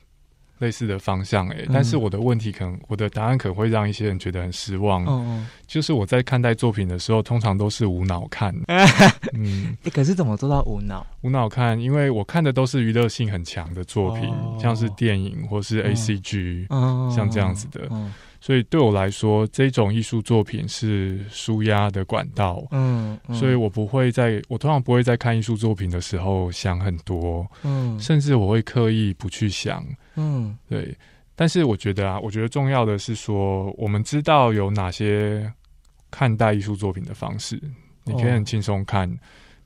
[0.59, 5.05] 类似的方向哎，但是我的问题可能我的答案可能会让一些人觉得很失望。
[5.09, 8.55] 嗯就是我在看待作品的时候，通常都是无脑看。
[9.35, 11.05] 嗯，可是怎么做到无脑？
[11.23, 16.67] 无脑看，因为我看的都是娱乐性很强的作品，像是电影或是 A C G，
[17.15, 17.91] 像这样子的。
[18.45, 22.63] 所以对我来说，这种艺术作品是舒压的管道。
[22.73, 27.51] 嗯，所以我不会在，我通常不会在看艺术作品的时候想很多。
[27.63, 29.83] 嗯，甚至我会刻意不去想。
[30.17, 30.95] 嗯，对。
[31.35, 35.51] 但是我觉得啊，我觉得重要的是说，我们知道有哪些
[36.11, 37.59] 看待艺术作品的方式。
[38.05, 39.09] 你可以很轻松看，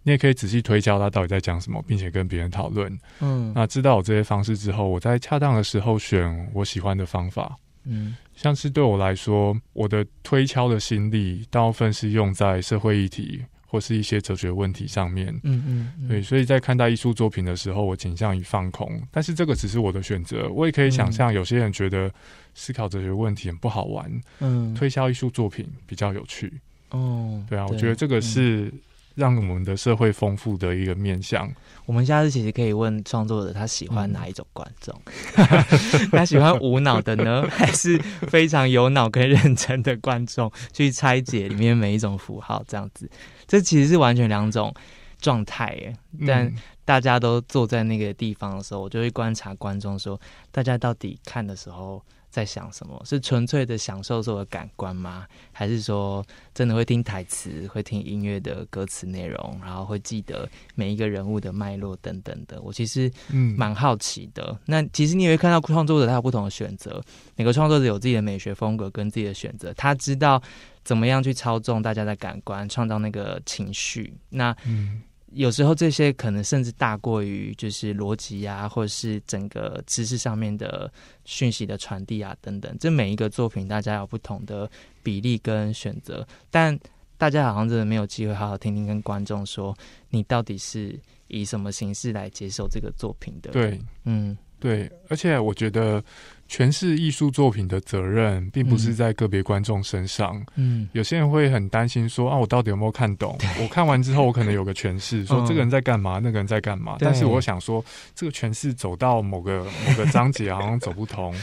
[0.04, 2.96] 你也可以仔细推敲他到底在讲什么，并且跟别人讨论。
[3.18, 7.58] 嗯，那知道我这些方式之后，我在恰当的时候选我喜欢的方法。
[7.88, 8.14] 嗯。
[8.35, 15.29] 像是对我来说，我的推敲的心力大部分是用在社会议题，或是一些哲学问题上面。
[15.42, 19.03] 嗯嗯，对，所以在看待艺术作品的时候，我倾向于放空。
[19.11, 22.09] 但是这个只是我的选择，我也可以想象有些人觉得
[22.55, 26.53] 思考哲学问题很不好玩，嗯，推销艺术作品比较有趣。
[26.90, 28.72] 哦，对啊，我觉得这个是
[29.18, 31.52] 让我们的社会丰富的一个面向。
[31.85, 34.94] 我们下次其实可以问创作者，他喜欢哪一种观众？
[36.12, 40.52] 他喜欢无脑的呢， 还是非常有脑跟认真的观众？
[40.72, 43.11] 去拆解里面每一种符号，这样子，
[43.46, 44.72] 这其实是完全两种
[45.20, 45.96] 状态耶。
[46.26, 46.52] 但
[46.85, 50.20] 大家都坐在那个地方的时候，我就会观察观众，说
[50.52, 52.00] 大家到底看的时候。
[52.38, 53.03] 在想什么？
[53.05, 55.27] 是纯粹的享受所有感官吗？
[55.51, 56.24] 还是说
[56.55, 62.62] 真的会听台词，会听音乐的歌词内容，然后会记得每一个人物的脉络等等的？
[62.62, 64.57] 我其实嗯蛮好奇的。
[64.66, 67.03] 那其实你也会看到创作者他有不同的选择，
[67.35, 70.40] 每个创作者有自己的美学风格跟自己的选择，他知道
[70.85, 74.14] 怎么样去操纵大家的感官，创造那个情绪。
[74.29, 75.03] 那嗯。
[75.32, 80.90] 有时候这些可能甚至大过于就是逻辑啊，或者是整个知识上面的
[81.24, 82.74] 讯息的传递啊等等。
[82.80, 84.70] 这每一个作品，大家有不同的
[85.02, 86.78] 比例跟选择，但
[87.16, 89.76] 大家好像真的没有机会好好听听跟观众说，
[90.08, 93.50] 你到底是以什么形式来接受这个作品的？
[93.50, 96.02] 对，嗯，对，而且我觉得。
[96.50, 100.42] 诠释艺术作品的责任，并不是在个别观众身上。
[100.56, 103.37] 嗯，有些人会很担心说：“啊，我到底有没有看懂？
[103.61, 107.84] 我看完之后，我可能有个诠释， 说这个人在干嘛，那个人在干嘛。”但是我想说，
[108.14, 111.34] 这个诠释走到某个某个章节， 好像走不通，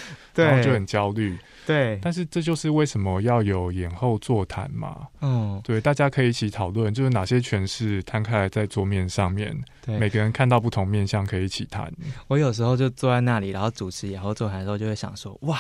[0.44, 1.38] 然后就很焦虑。
[1.66, 5.08] 对，但是这就是为什么要有演后座谈嘛？
[5.22, 11.92] 嗯，对，大家可以一起讨论，就是哪些诠释摊开来在桌面上面，对，每个人看到不同面相可以一起谈。
[12.28, 15.60] 我有时候就坐在那里，然后主持演后座谈的时候，就会想说，哇。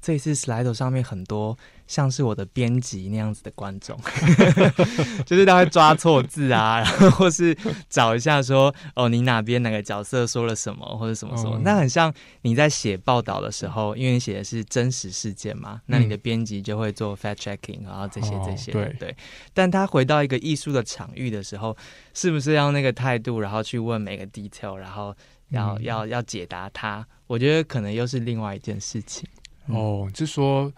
[0.00, 1.56] 这一次 slide 上面很多
[1.86, 3.98] 像是我的编辑那样子的观众，
[5.26, 7.56] 就是他会抓错字啊， 然后或是
[7.88, 18.96] 找一下说哦，你哪边哪个角色说了什么或者什么什么，那很像你在写报道的时候，因为你写的是真实事件嘛，那你的编辑就会做 fact checking，然后这些这些对。
[18.98, 19.16] 对。
[19.52, 21.76] 但他回到一个艺术的场域的时候，
[22.14, 25.14] 是不是要那个态度，然后去问每个 detail，然后
[25.50, 27.06] 要要要解答他？
[27.26, 29.28] 我觉得可能又是另外一件事情。
[29.66, 30.70] 哦，就说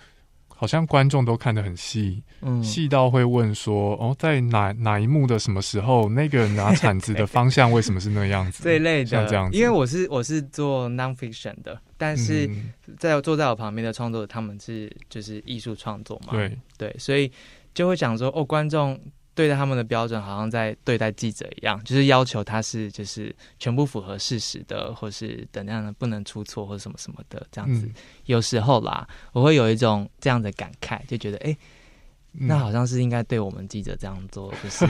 [0.58, 2.22] 好像观众都看得很细，
[2.62, 9.56] 细到会问说：“哦，在哪哪一幕的什么时候，那个拿铲子的方向为什么是那样子？”这一类的这样子。
[9.56, 12.50] 因为我是我是做 nonfiction 的，但是
[12.98, 17.30] 在坐在我旁边的创作者他们是就是艺术创作嘛，对对，所以
[17.74, 18.98] 就会讲说：“哦，观众。”
[19.36, 27.86] 对待他们的标准，好像在对待记者一样，就是要求他是就是全部符合事实的，或是等样的不能出错或什么什么的这样子。
[28.24, 31.54] 有时候啦，我会有一种这样的感慨，就觉得哎，
[32.32, 34.86] 那好像是应该对我们记者这样做，就是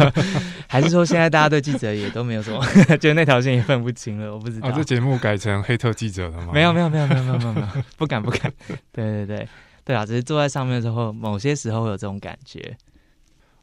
[0.68, 2.62] 还是说现在大家对记者也都没有什么，
[3.00, 4.32] 就那条线也分不清了。
[4.34, 4.70] 我不知道。
[4.70, 6.52] 这节目改成黑特记者了吗？
[6.52, 8.52] 没有没有没有没有没有没有，不敢不敢。
[8.92, 9.48] 对对对
[9.82, 12.76] 对啊，只是坐在上面的时候，某些时候会有这种感觉。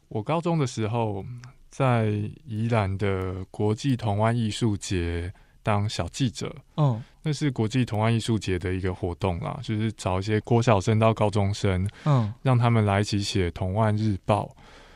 [0.08, 1.24] 我高中的时候
[1.68, 2.06] 在
[2.46, 14.48] 宜兰的国际童玩艺术节当小记者，嗯，那是国际童玩艺术节的一个活动啦，就是找一些国小生到高中生，嗯，让他们来一起写童玩日报。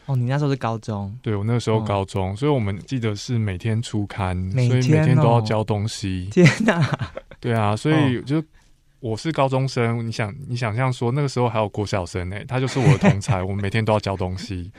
[0.07, 1.17] 哦，你那时候是高中？
[1.23, 6.29] 对，我那个时候高中，所以我们记得是每天出刊，所以每天都要交东西。
[6.33, 7.11] 天哪！
[7.41, 8.43] 对啊，所以就。
[9.01, 14.71] 我是高中生，你想，你想象说那个时候还有郭小生呢，他就是我的同才， 我们每天都要教东西，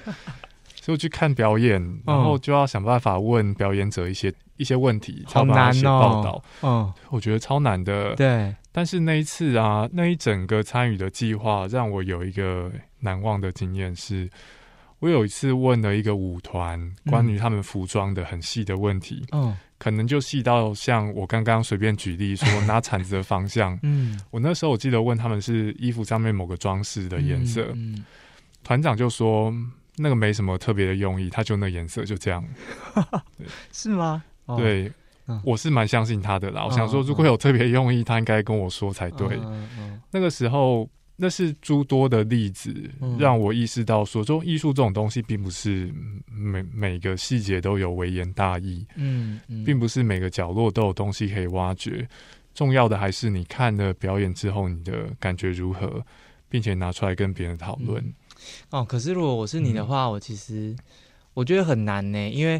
[0.75, 5.99] 所以去看表演，然后就要想办法问表演者一些一些问题，好难哦。
[5.99, 6.43] 报道。
[6.61, 8.15] 嗯，我觉得超难的。
[8.15, 14.29] 对，但是那一次啊，那一整个参与的计划让我有一个难忘的经验是。
[14.99, 16.79] 我有一次问了一个舞团
[17.09, 28.05] 关于他们服装的很细的问题，嗯，可能就细到像我刚刚随便举例说拿铲子的方向， 嗯，我那时候我记得问他们是衣服上面某个装饰的颜色，嗯，
[28.63, 29.51] 团长就说
[29.95, 32.45] 那个没什么特别的用意，他就那颜色就这样，
[33.73, 34.23] 是吗？
[34.55, 34.91] 对，
[35.43, 36.63] 我是蛮相信他的啦。
[36.63, 39.39] 我想说如果有特别用意，他应该跟我说才对。
[40.11, 40.87] 那个时候。
[41.23, 42.73] 那是诸多的例子，
[43.19, 45.93] 让我意识到说，说艺术这种东西，并不是
[46.25, 52.09] 每每个细节都有微言大义，嗯，并不是每个角落都有东西可以挖掘。
[52.55, 56.03] 重要的还是你看了表演之后，你的感觉如何，
[56.49, 58.03] 并且拿出来跟别人讨论。
[58.71, 60.75] 哦，可是如果我是你的话，我其实
[61.35, 62.59] 我觉得很难呢，因为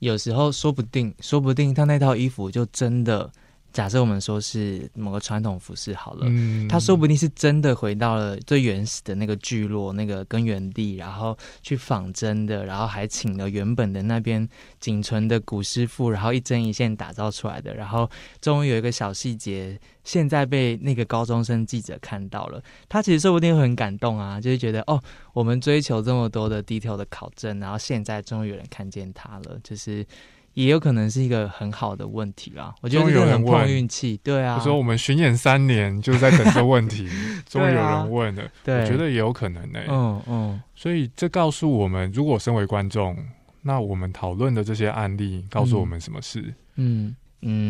[0.00, 3.32] 有时候说不定，说不定他那套衣服就真的。
[3.72, 6.26] 假设我们说是某个传统服饰好了，
[6.68, 14.46] 他说不定是真的回到了最原始的那个聚落、那个根源地，然后去仿真的，然后还请了原本的那边
[14.78, 17.74] 仅存的古师傅，然后一针一线打造出来的。
[17.74, 18.08] 然后
[18.40, 25.02] 终于有一个小细节，现在被那个高中生记者看到了，他其实说不定会很感动啊，就是觉得哦，
[25.32, 30.06] 我们追求这么多的 detail 的考证，然后现在终于有人看见他了，就是。
[30.54, 34.56] 也有可能是一个很好的问题啦，我觉得有人碰运气，对啊。
[34.58, 37.08] 我说我们巡演三年就在等这问题，
[37.48, 39.80] 终于有人问了，我觉得也有可能呢。
[39.88, 43.16] 嗯嗯，所以这告诉我们，如果身为观众，
[43.62, 46.40] 那我们讨论的这些案例告诉我们什么事？
[46.40, 46.54] 嗯。
[46.76, 47.16] 嗯，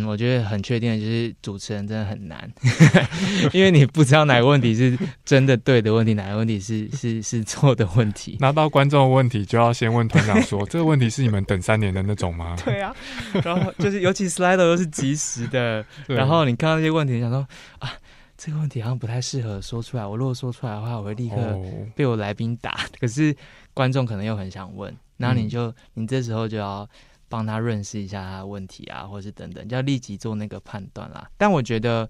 [0.06, 2.50] 我觉得很确定的就是主持人真的很难，
[3.54, 8.36] 因为你不知道哪个问题是真的对的问题，哪个问题是是是错的问题。
[8.38, 12.94] 拿到观众的问题，就要先问团长说：“这个问题是你们等三年的那种吗？”对啊，
[13.42, 17.38] 然后就是尤其 slide 都是及时的，然后你看到那些问题，想说
[17.78, 17.90] 啊，
[18.36, 20.04] 这个问题好像不太适合说出来。
[20.04, 21.58] 我如果说出来的话，我会立刻
[21.96, 22.80] 被我来宾打。
[23.00, 23.34] 可是
[23.72, 26.86] 观众可能又很想问，那你就你这时候就要。
[27.32, 31.26] 帮他认识一下他的问题啊，或是等等，就要立即做那个判断啦。
[31.38, 32.06] 但我觉得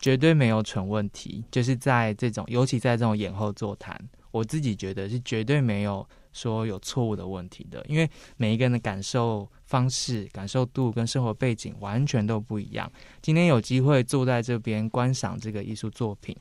[0.00, 3.96] 绝对没有蠢问题，就是在这种，尤其在这种演后座谈，
[4.32, 12.90] 我自己觉得是绝对没有说有错误的问题的，因为每一个人的感受方式、感受度跟生活背景完全都不一样。
[13.20, 16.36] 今天有机会坐在这边观赏这个艺术作品，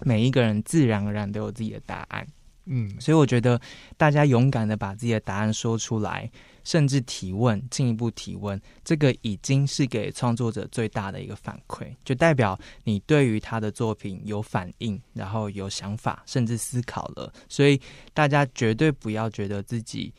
[0.00, 2.26] 每一个人自然而然都有自己的答案。
[2.66, 3.58] 嗯，所以我觉得
[3.96, 6.30] 大家勇敢的把自己的答案说出来。
[6.64, 17.32] 甚至提问，进一步提问，这个已经是给创作者最大的一个反馈，就代表你对于他的作品有反应，然后有想法，甚至思考了。
[17.48, 17.80] 所以
[18.14, 20.12] 大家绝对不要觉得自己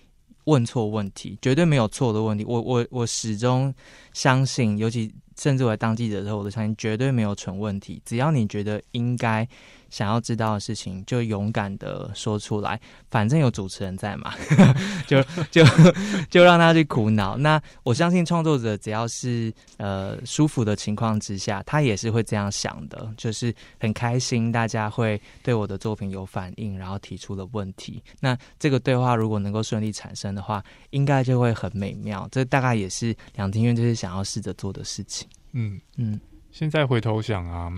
[0.45, 2.43] 问错问题，绝对没有错的问题。
[2.45, 3.73] 我我我始终
[4.13, 8.01] 相信，尤其甚至我当记者的时候，我都相信绝对没有蠢问题。
[8.05, 9.47] 只要你觉得应该。
[9.93, 12.81] 想要知道的事情就勇敢的说出来，
[13.11, 14.33] 反正有主持人在嘛，
[15.05, 15.21] 就
[15.51, 15.63] 就
[16.31, 17.37] 就让他去苦恼。
[17.37, 28.01] 那我相信创作者只要是呃舒服的情况之下，他也是会这样想的，就是很开心，大家会对我的作品有反应，然后提出了问题。
[28.19, 32.27] 那这个对话如果能够顺利产生的话，应该就会很美妙。
[32.31, 35.27] 这大概也是两厅院就是想要试着做的事情。
[35.51, 36.19] 嗯嗯，
[36.51, 37.71] 现在回头想啊。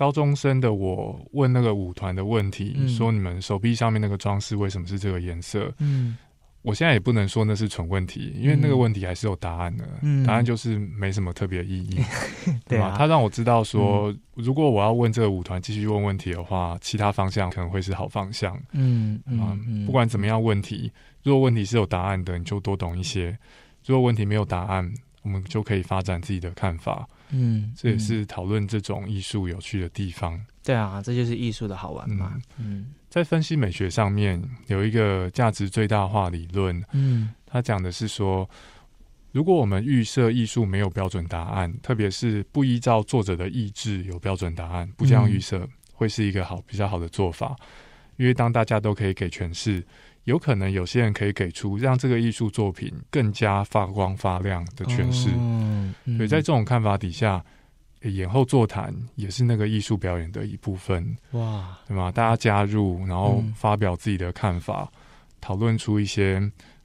[0.00, 5.70] 高中生的我问那个舞团的问题，说你们手臂上面那个装饰为什么是这个颜色？
[5.76, 6.16] 嗯，
[6.62, 9.86] 我现在也不能说那是蠢问题，因为那个问题还是有答案的。
[10.00, 12.00] 嗯，答案就是没什么特别意义，
[12.66, 12.94] 对吧？
[12.96, 18.58] 他让我知道说，如果我要问这个舞团继续问问题的话，其他方向可能会是好方向。
[18.72, 20.90] 嗯嗯，不管怎么样，问题
[21.22, 23.36] 如果问题是有答案的，你就多懂一些；
[23.84, 24.90] 如果问题没有答案，
[25.20, 27.06] 我们就可以发展自己的看法。
[27.32, 30.40] 嗯，这也是讨论这种艺术有趣的地方。
[30.62, 32.38] 对啊，这就是艺术的好玩嘛。
[32.58, 36.82] 嗯，在分析美学上面有一个价值最大化理论。
[36.92, 38.48] 嗯，他讲的是说，
[39.32, 47.56] 如果我们预设艺术没有标准答案，特别是不依照作者的意志有标准答案，不这样预设，会是一个好比较好的做法。
[48.16, 49.84] 因为当大家都可以给诠释。
[50.30, 57.44] 有可能有些人可以给出让这个艺术作品更加发光发亮的诠释，嗯所以在这种看法底下，
[58.02, 62.12] 演后座谈也是那个艺术表演的一部分，哇，对吗？
[62.12, 64.88] 大家加入，然后发表自己的看法，
[65.40, 66.40] 讨论出一些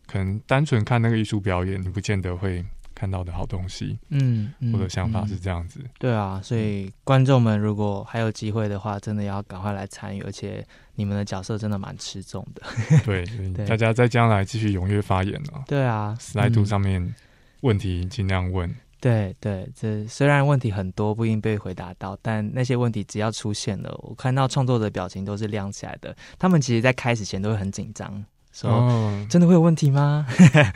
[0.08, 2.66] 可能单纯看那个艺术表演，你不见得会。
[2.96, 5.82] 看到的好东西，嗯，我的想法是这样子。
[6.00, 10.66] 对啊，所以观众们如果还有机会的话，真的要赶快来参与，而且
[10.96, 12.64] 你们的角色真的蛮吃重的。
[13.06, 13.26] 对，
[13.68, 15.62] 大家在将来继续踊跃发言哦。
[15.68, 17.14] 对啊，slide 上面
[17.62, 18.74] 问题尽量问。
[19.02, 26.16] 对对，这虽然问题很多，不一定被回答到，但那些问题只要出现了，我看到创作者表情都是亮起来的。
[26.40, 28.90] 他们其实，在开始前都会很紧张，说
[29.30, 30.26] ：“真的会有问题吗？”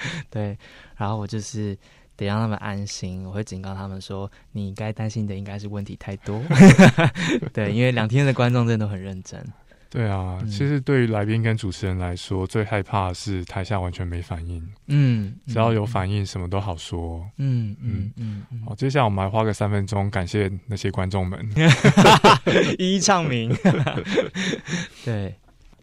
[0.29, 0.55] 对，
[0.97, 1.75] 然后我就是。
[2.19, 6.41] 得让他们安心，我会警告他们说：“你该担心的应该是问题太多。
[7.53, 9.43] ”对，因为两天的观众真的都很认真。
[9.91, 14.63] 对啊，其实对于来宾跟主持人来说，最害怕的是台下完全没反应。
[14.85, 17.27] 嗯，只要有反应，什么都好说。
[17.37, 18.43] 嗯嗯嗯。
[18.67, 21.39] 好，接下来我们来花个三分钟，感谢那些观众们
[22.77, 23.51] 一一唱名。
[25.03, 25.33] 对，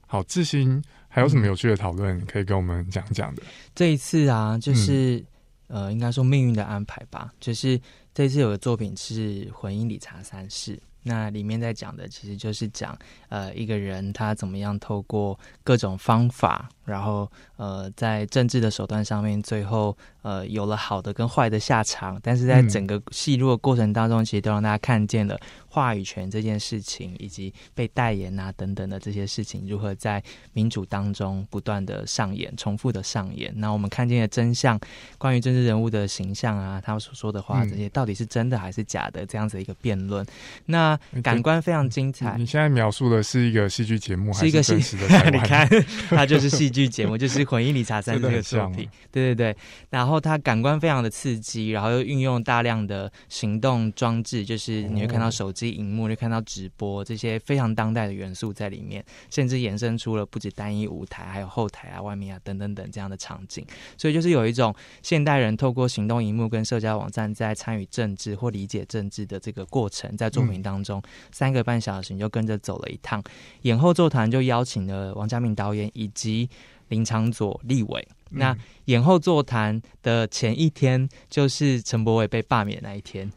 [0.07, 3.43] 好，志新还有什么有趣的讨论可以跟我们讲讲的？
[3.75, 5.25] 这一次啊，就是。
[5.69, 7.33] 呃，应该说命运的安排吧。
[7.41, 7.81] 就是
[8.15, 12.99] 这次有个作品是《婚姻理查三世》，那里面在讲的其实就是讲
[13.29, 30.23] 呃一个人他怎么样透过各种方法，然后呃，在政治的手段上面，最后呃有了好的跟坏的下场，但是在整个戏路的过程当中，其实都让大家看见了话语权这件事情，以及被代言啊等等的这些事情，如何在
[30.53, 33.53] 民主当中不断的上演、重复的上演。
[33.57, 34.79] 那我们看见的真相，
[35.19, 39.27] 关于政治人物的形象啊，他们所说的话，这些到底是真的还是假的？
[39.27, 40.25] 这样子一个辩论，
[40.67, 42.37] 那感官非常精彩。
[42.39, 45.31] 你现在描述的是一个戏剧节目，还是一个真实的？
[45.31, 45.69] 你看，
[46.11, 48.87] 它就是戏剧节目，就是《混音理查三》这个作品。
[49.11, 49.57] 对对对，
[49.89, 63.65] 然后它感官非常的刺激，然后又运用大量的行动装置，就是你会看到手机荧幕，就看到直播这些非常当代的元素在里面，甚至延伸出了不止单一舞台，还有后台啊、外面啊等等等这样的场景。
[63.97, 71.03] 所以就是有一种现代人透过行动荧幕跟社交网站在参与政治或理解政治的这个过程，在作品当中
[71.33, 73.23] 三个半小时你就跟着走了一趟，
[73.63, 76.51] 演后座谈就邀请了王家明导演以及。
[76.89, 83.31] 林长佐、立伟，那演后座谈的前一天就是陈柏伟被罢免那一天，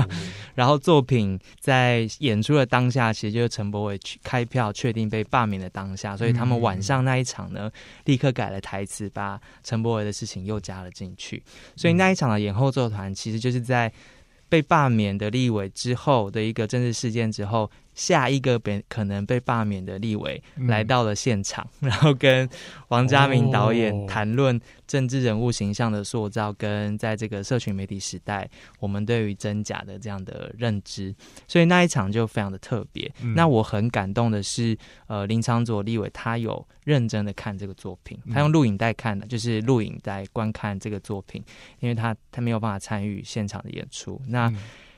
[0.54, 7.70] 然后作品在演出的当下，其实就是陈柏伟去开票确定被罢免的当下，所以他们晚上那一场呢，
[8.04, 11.42] 立刻改了台词，把陈柏伟的事情又加了进去，
[11.76, 13.90] 所以那一场的演后座谈其实就是在
[14.48, 17.70] 被罢免的立委之后的一个政治事件之后。
[18.00, 22.48] 下一个被可能被罢免的立委来到了现场， 然后跟
[22.88, 28.48] 王家明导演谈论政治人物形象的塑造，跟在这个社群媒体时代，
[28.78, 31.14] 我们对于真假的这样的认知。
[31.46, 33.12] 所以那一场就非常的特别。
[33.36, 34.74] 那我很感动的是，
[35.06, 41.44] 呃，林长佐立委他有认真的看这个作品，他用录影带看的，就是录影带观看这个作品，
[41.80, 44.18] 因为他他没有办法参与现场的演出。
[44.26, 44.50] 那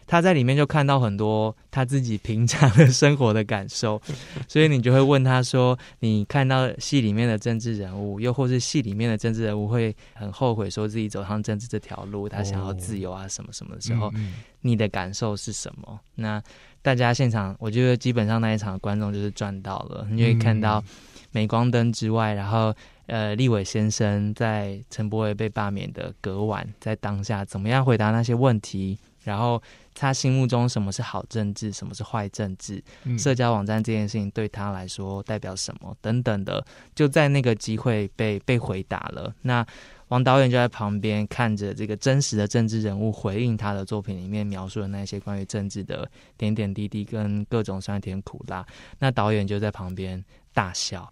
[0.07, 4.01] 他在里面就看到很多他自己平常的生活的感受，
[4.47, 14.13] 所以你就会问他说：“你看到戏里面的政治人物，又或是戏里面的政治人物会很后悔说自己走上政治这条路，他想要自由啊什么什么的时候，
[14.61, 16.43] 你的感受是什么？”那
[16.83, 20.83] 大家现场，我觉得基本上那一场观众就是赚到了，你会看到
[21.31, 22.75] 镁光灯之外，然后
[23.07, 29.63] 呃，立伟先生在陈柏伟被罢免的隔晚，在当下怎么样回答那些问题，然后。
[29.95, 32.83] 他心目中什么是好政治，什么是坏政治？
[33.19, 35.97] 社交网站这件事情对他来说代表什么？
[36.01, 36.65] 等等的，
[36.95, 39.35] 就在那个机会被被回答了。
[39.43, 39.67] 那
[40.09, 48.67] 王导演就在旁边看着这个真实的政治人物回应他的作品里面描述的那些关于政治的点点滴滴跟各种酸甜苦辣。
[48.99, 50.23] 那导演就在旁边。
[50.55, 51.11] 大笑，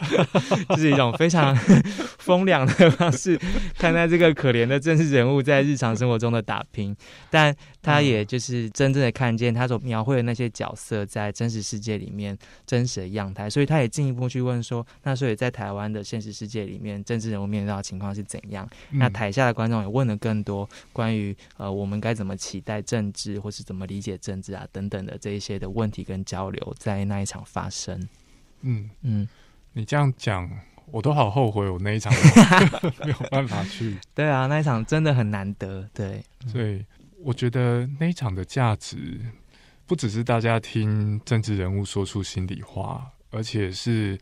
[0.68, 1.54] 这是一种非常
[2.18, 3.38] 风凉的方式
[3.78, 6.94] 看待这个可怜的政治人物在日常生活中的打拼，
[7.30, 18.68] 但他也就是真正的看见他所描绘的那些角色在真实世界里面真实的样态，所以他也进一步去问说，那所以在台湾的现实世界里面，政治人物面对到的情况是怎样？
[18.92, 28.06] 那台下的观众也问了更多关于呃我们该怎么期待政治，或是怎么理解政治啊等等的这一些的问题跟交流，在那一场发生。
[28.66, 29.28] 嗯嗯，
[29.72, 30.50] 你这样讲，
[30.90, 32.12] 我都好后悔，我那一场
[33.04, 33.96] 没有办法去。
[34.14, 35.88] 对啊，那一场真的很难得。
[35.94, 36.84] 对，所以
[37.22, 39.20] 我觉得那一场的价值，
[39.86, 44.18] 不只是大家听政治人物说出心里话，而且是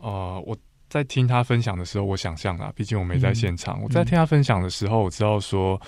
[0.00, 0.56] 呃，我
[0.88, 3.82] 在听他分享的时候，我想象啊，毕竟我没在现场。
[3.82, 5.80] 我在听他分享的时候，我知道说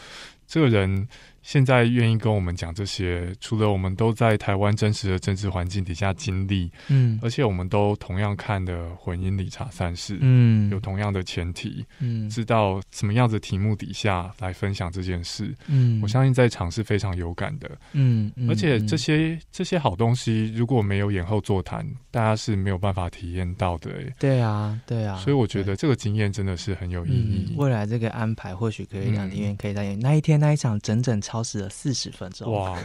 [0.48, 1.06] 这个人。
[1.40, 27.54] 现在愿意跟我们讲这些，除了我们都在台湾真实的政治环境底下经历，嗯，而且我们都同样看的婚姻理查三世，嗯，有同样的前提，嗯，知道什么样子题目底下来分享这件事，嗯，我相信在场是非常有感的，嗯，而且这些这些好东西如果没有演后座谈，大家是没有办法体验到的，对啊，对啊，所以我觉得这个经验真的是很有意义。
[27.56, 31.38] 未来这个安排或许可以让影院可以在演那一天那一场整整超。
[31.38, 32.76] 超时了四十分钟哇！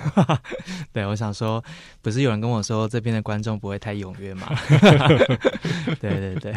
[0.94, 1.64] 对，我想说，
[2.04, 4.48] 不是有人跟我说这边的观众不会太踊跃吗？
[6.00, 6.54] 对对对，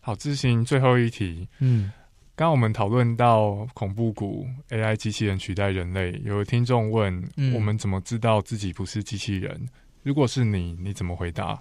[0.00, 1.48] 好，自行最后一题。
[1.58, 1.90] 嗯，
[2.36, 9.68] 刚刚我们讨论到恐怖谷 AI 机器人取代人类，有听众问我们怎么知道自己不是机器人？
[10.04, 11.60] 如果是你，你怎么回答？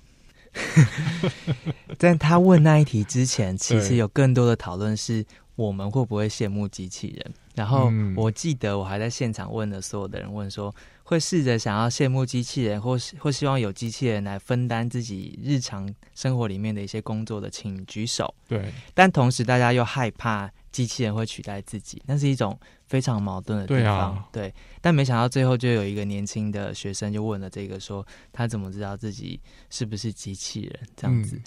[1.97, 5.25] 在他问那一题之前，其实有更多的讨论是。
[5.55, 7.34] 我们会不会羡慕机器人？
[7.56, 10.74] 然后我记得我还在现场问了所有的人，问说
[11.04, 18.34] 会试着想要羡慕机器人，或是或希望有机器人来分担自己日常生活里面的一些工作的，请举手。
[18.47, 24.24] 对，但同时大家又害怕机器人会取代自己，那是一种非常矛盾的地方。
[24.32, 24.51] 对，
[24.82, 29.39] 但没想到最后就有一个年轻的学生就问了这个，说他怎么知道自己
[29.70, 30.80] 是不是机器人？
[30.95, 31.39] 这样子。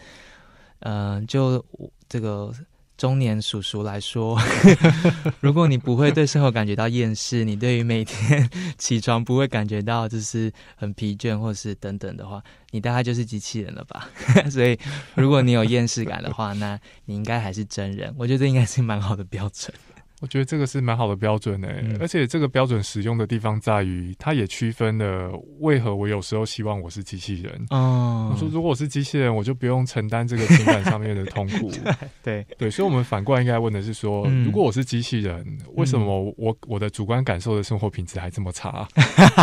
[0.80, 1.64] 嗯，就
[2.08, 2.52] 这个。
[2.96, 4.40] 中年叔叔来说，
[5.40, 14.08] 如果你不会对生活感觉到厌世，你对于每天起床不会感觉到就是很疲倦或是等等的话，你大概就是机器人了吧？
[14.50, 14.78] 所以，
[15.14, 18.14] 如果你有厌世感的话，那你应该还是真人。
[18.16, 19.74] 我觉得这应该是蛮好的标准。
[20.20, 27.66] 我觉得这个是蛮好的标准诶，而且这个标准使用的地方在于，它也区分了为何我有时候希望我是机器人。
[27.70, 31.70] 哦，我说如果我是机器人，我就不用承担这个情感上面的痛苦。
[32.24, 32.44] 对。
[32.56, 35.44] 对，所以我们反过来应该问的是说，如果我是机器人，
[35.74, 38.88] 为什么我我的主观感受的生活品质还这么差？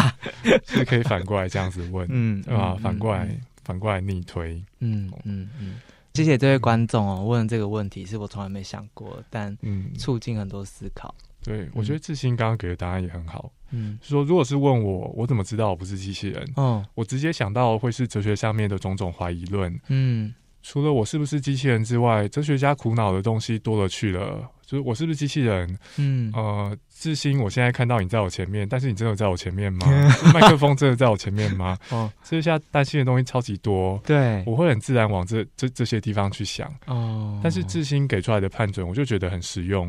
[0.66, 3.30] 是可以反过来这样子问，嗯啊，反过来
[3.64, 5.76] 反过来逆推，嗯嗯嗯。
[6.14, 11.14] 谢谢这位观众哦，问这个问题是我从来没想过，但嗯，促进很多思考。
[11.44, 13.52] 对，我觉得志新刚刚给的答案也很好。
[13.72, 16.48] 嗯，说如果是问我，我怎么知道我不是机器人？
[16.56, 19.76] 哦，我直接想到会是哲学上面的种种怀疑论。
[19.88, 24.48] 嗯，除了我是不是机器人之外，哲学家苦恼的东西多了去了。
[24.66, 25.78] 就是我是不是机器人？
[25.98, 26.78] 嗯，呃。
[27.04, 29.86] 志新，我现在看到你在我前面，但是你真的在我前面吗？
[30.34, 31.78] 麦克风真的在我前面吗？
[31.92, 34.02] 哦，这下担心的东西超级多。
[34.06, 36.74] 对，我会很自然往这这这些地方去想。
[36.86, 39.88] 哦，但是志新给出来的判准，我就觉得很实用，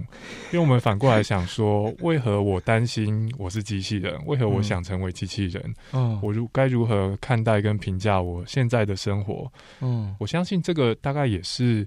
[0.50, 4.12] 因为我们反过来想说，为何我担心我是机器人？
[4.26, 5.74] 为何我想成为机器人？
[5.92, 9.48] 嗯，我如该如何看待跟评价我现在的生活？
[9.80, 11.86] 嗯，我相信这个大概也是。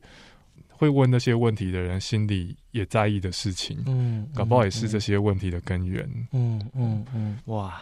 [0.78, 7.82] 会问那些问题的人心里也在意的事情，嗯，搞不好也是这些问题的根源，嗯嗯嗯，哇。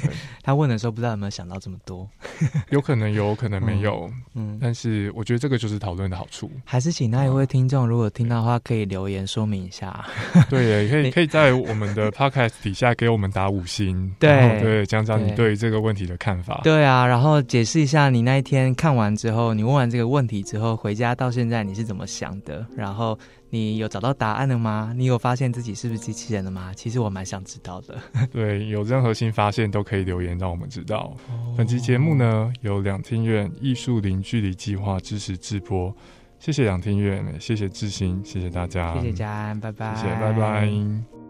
[0.42, 2.08] 他问的时候，不知道有没有想到这么多，
[2.70, 6.50] 有可能有可能没有，嗯，但是我觉得这个就是讨论的好处。
[6.64, 10.04] 还是请那一位听众，如果听到的话，可以留言说明一下。
[10.48, 16.60] 对，可以可以在我们的 podcast 底下给我们打五星，对对，讲讲你对这个问题的看法。
[16.62, 22.66] 对啊，然后解释一下你那一天看完之后，你问完这个问题之后，回家到现在你是怎么想的？
[22.76, 23.18] 然后。
[23.50, 24.92] 你有找到答案了吗？
[24.96, 26.72] 你有发现自己是不是机器人了吗？
[26.74, 27.96] 其实我蛮想知道的。
[28.32, 31.16] 对，有任何新发现都可以留言让我们知道。
[31.56, 35.94] 本期节目呢，由两厅院艺术零距离计划支持制播，
[36.38, 41.25] 谢谢两厅院，谢谢志新，谢谢大家，谢谢家安，拜拜，谢谢，拜拜。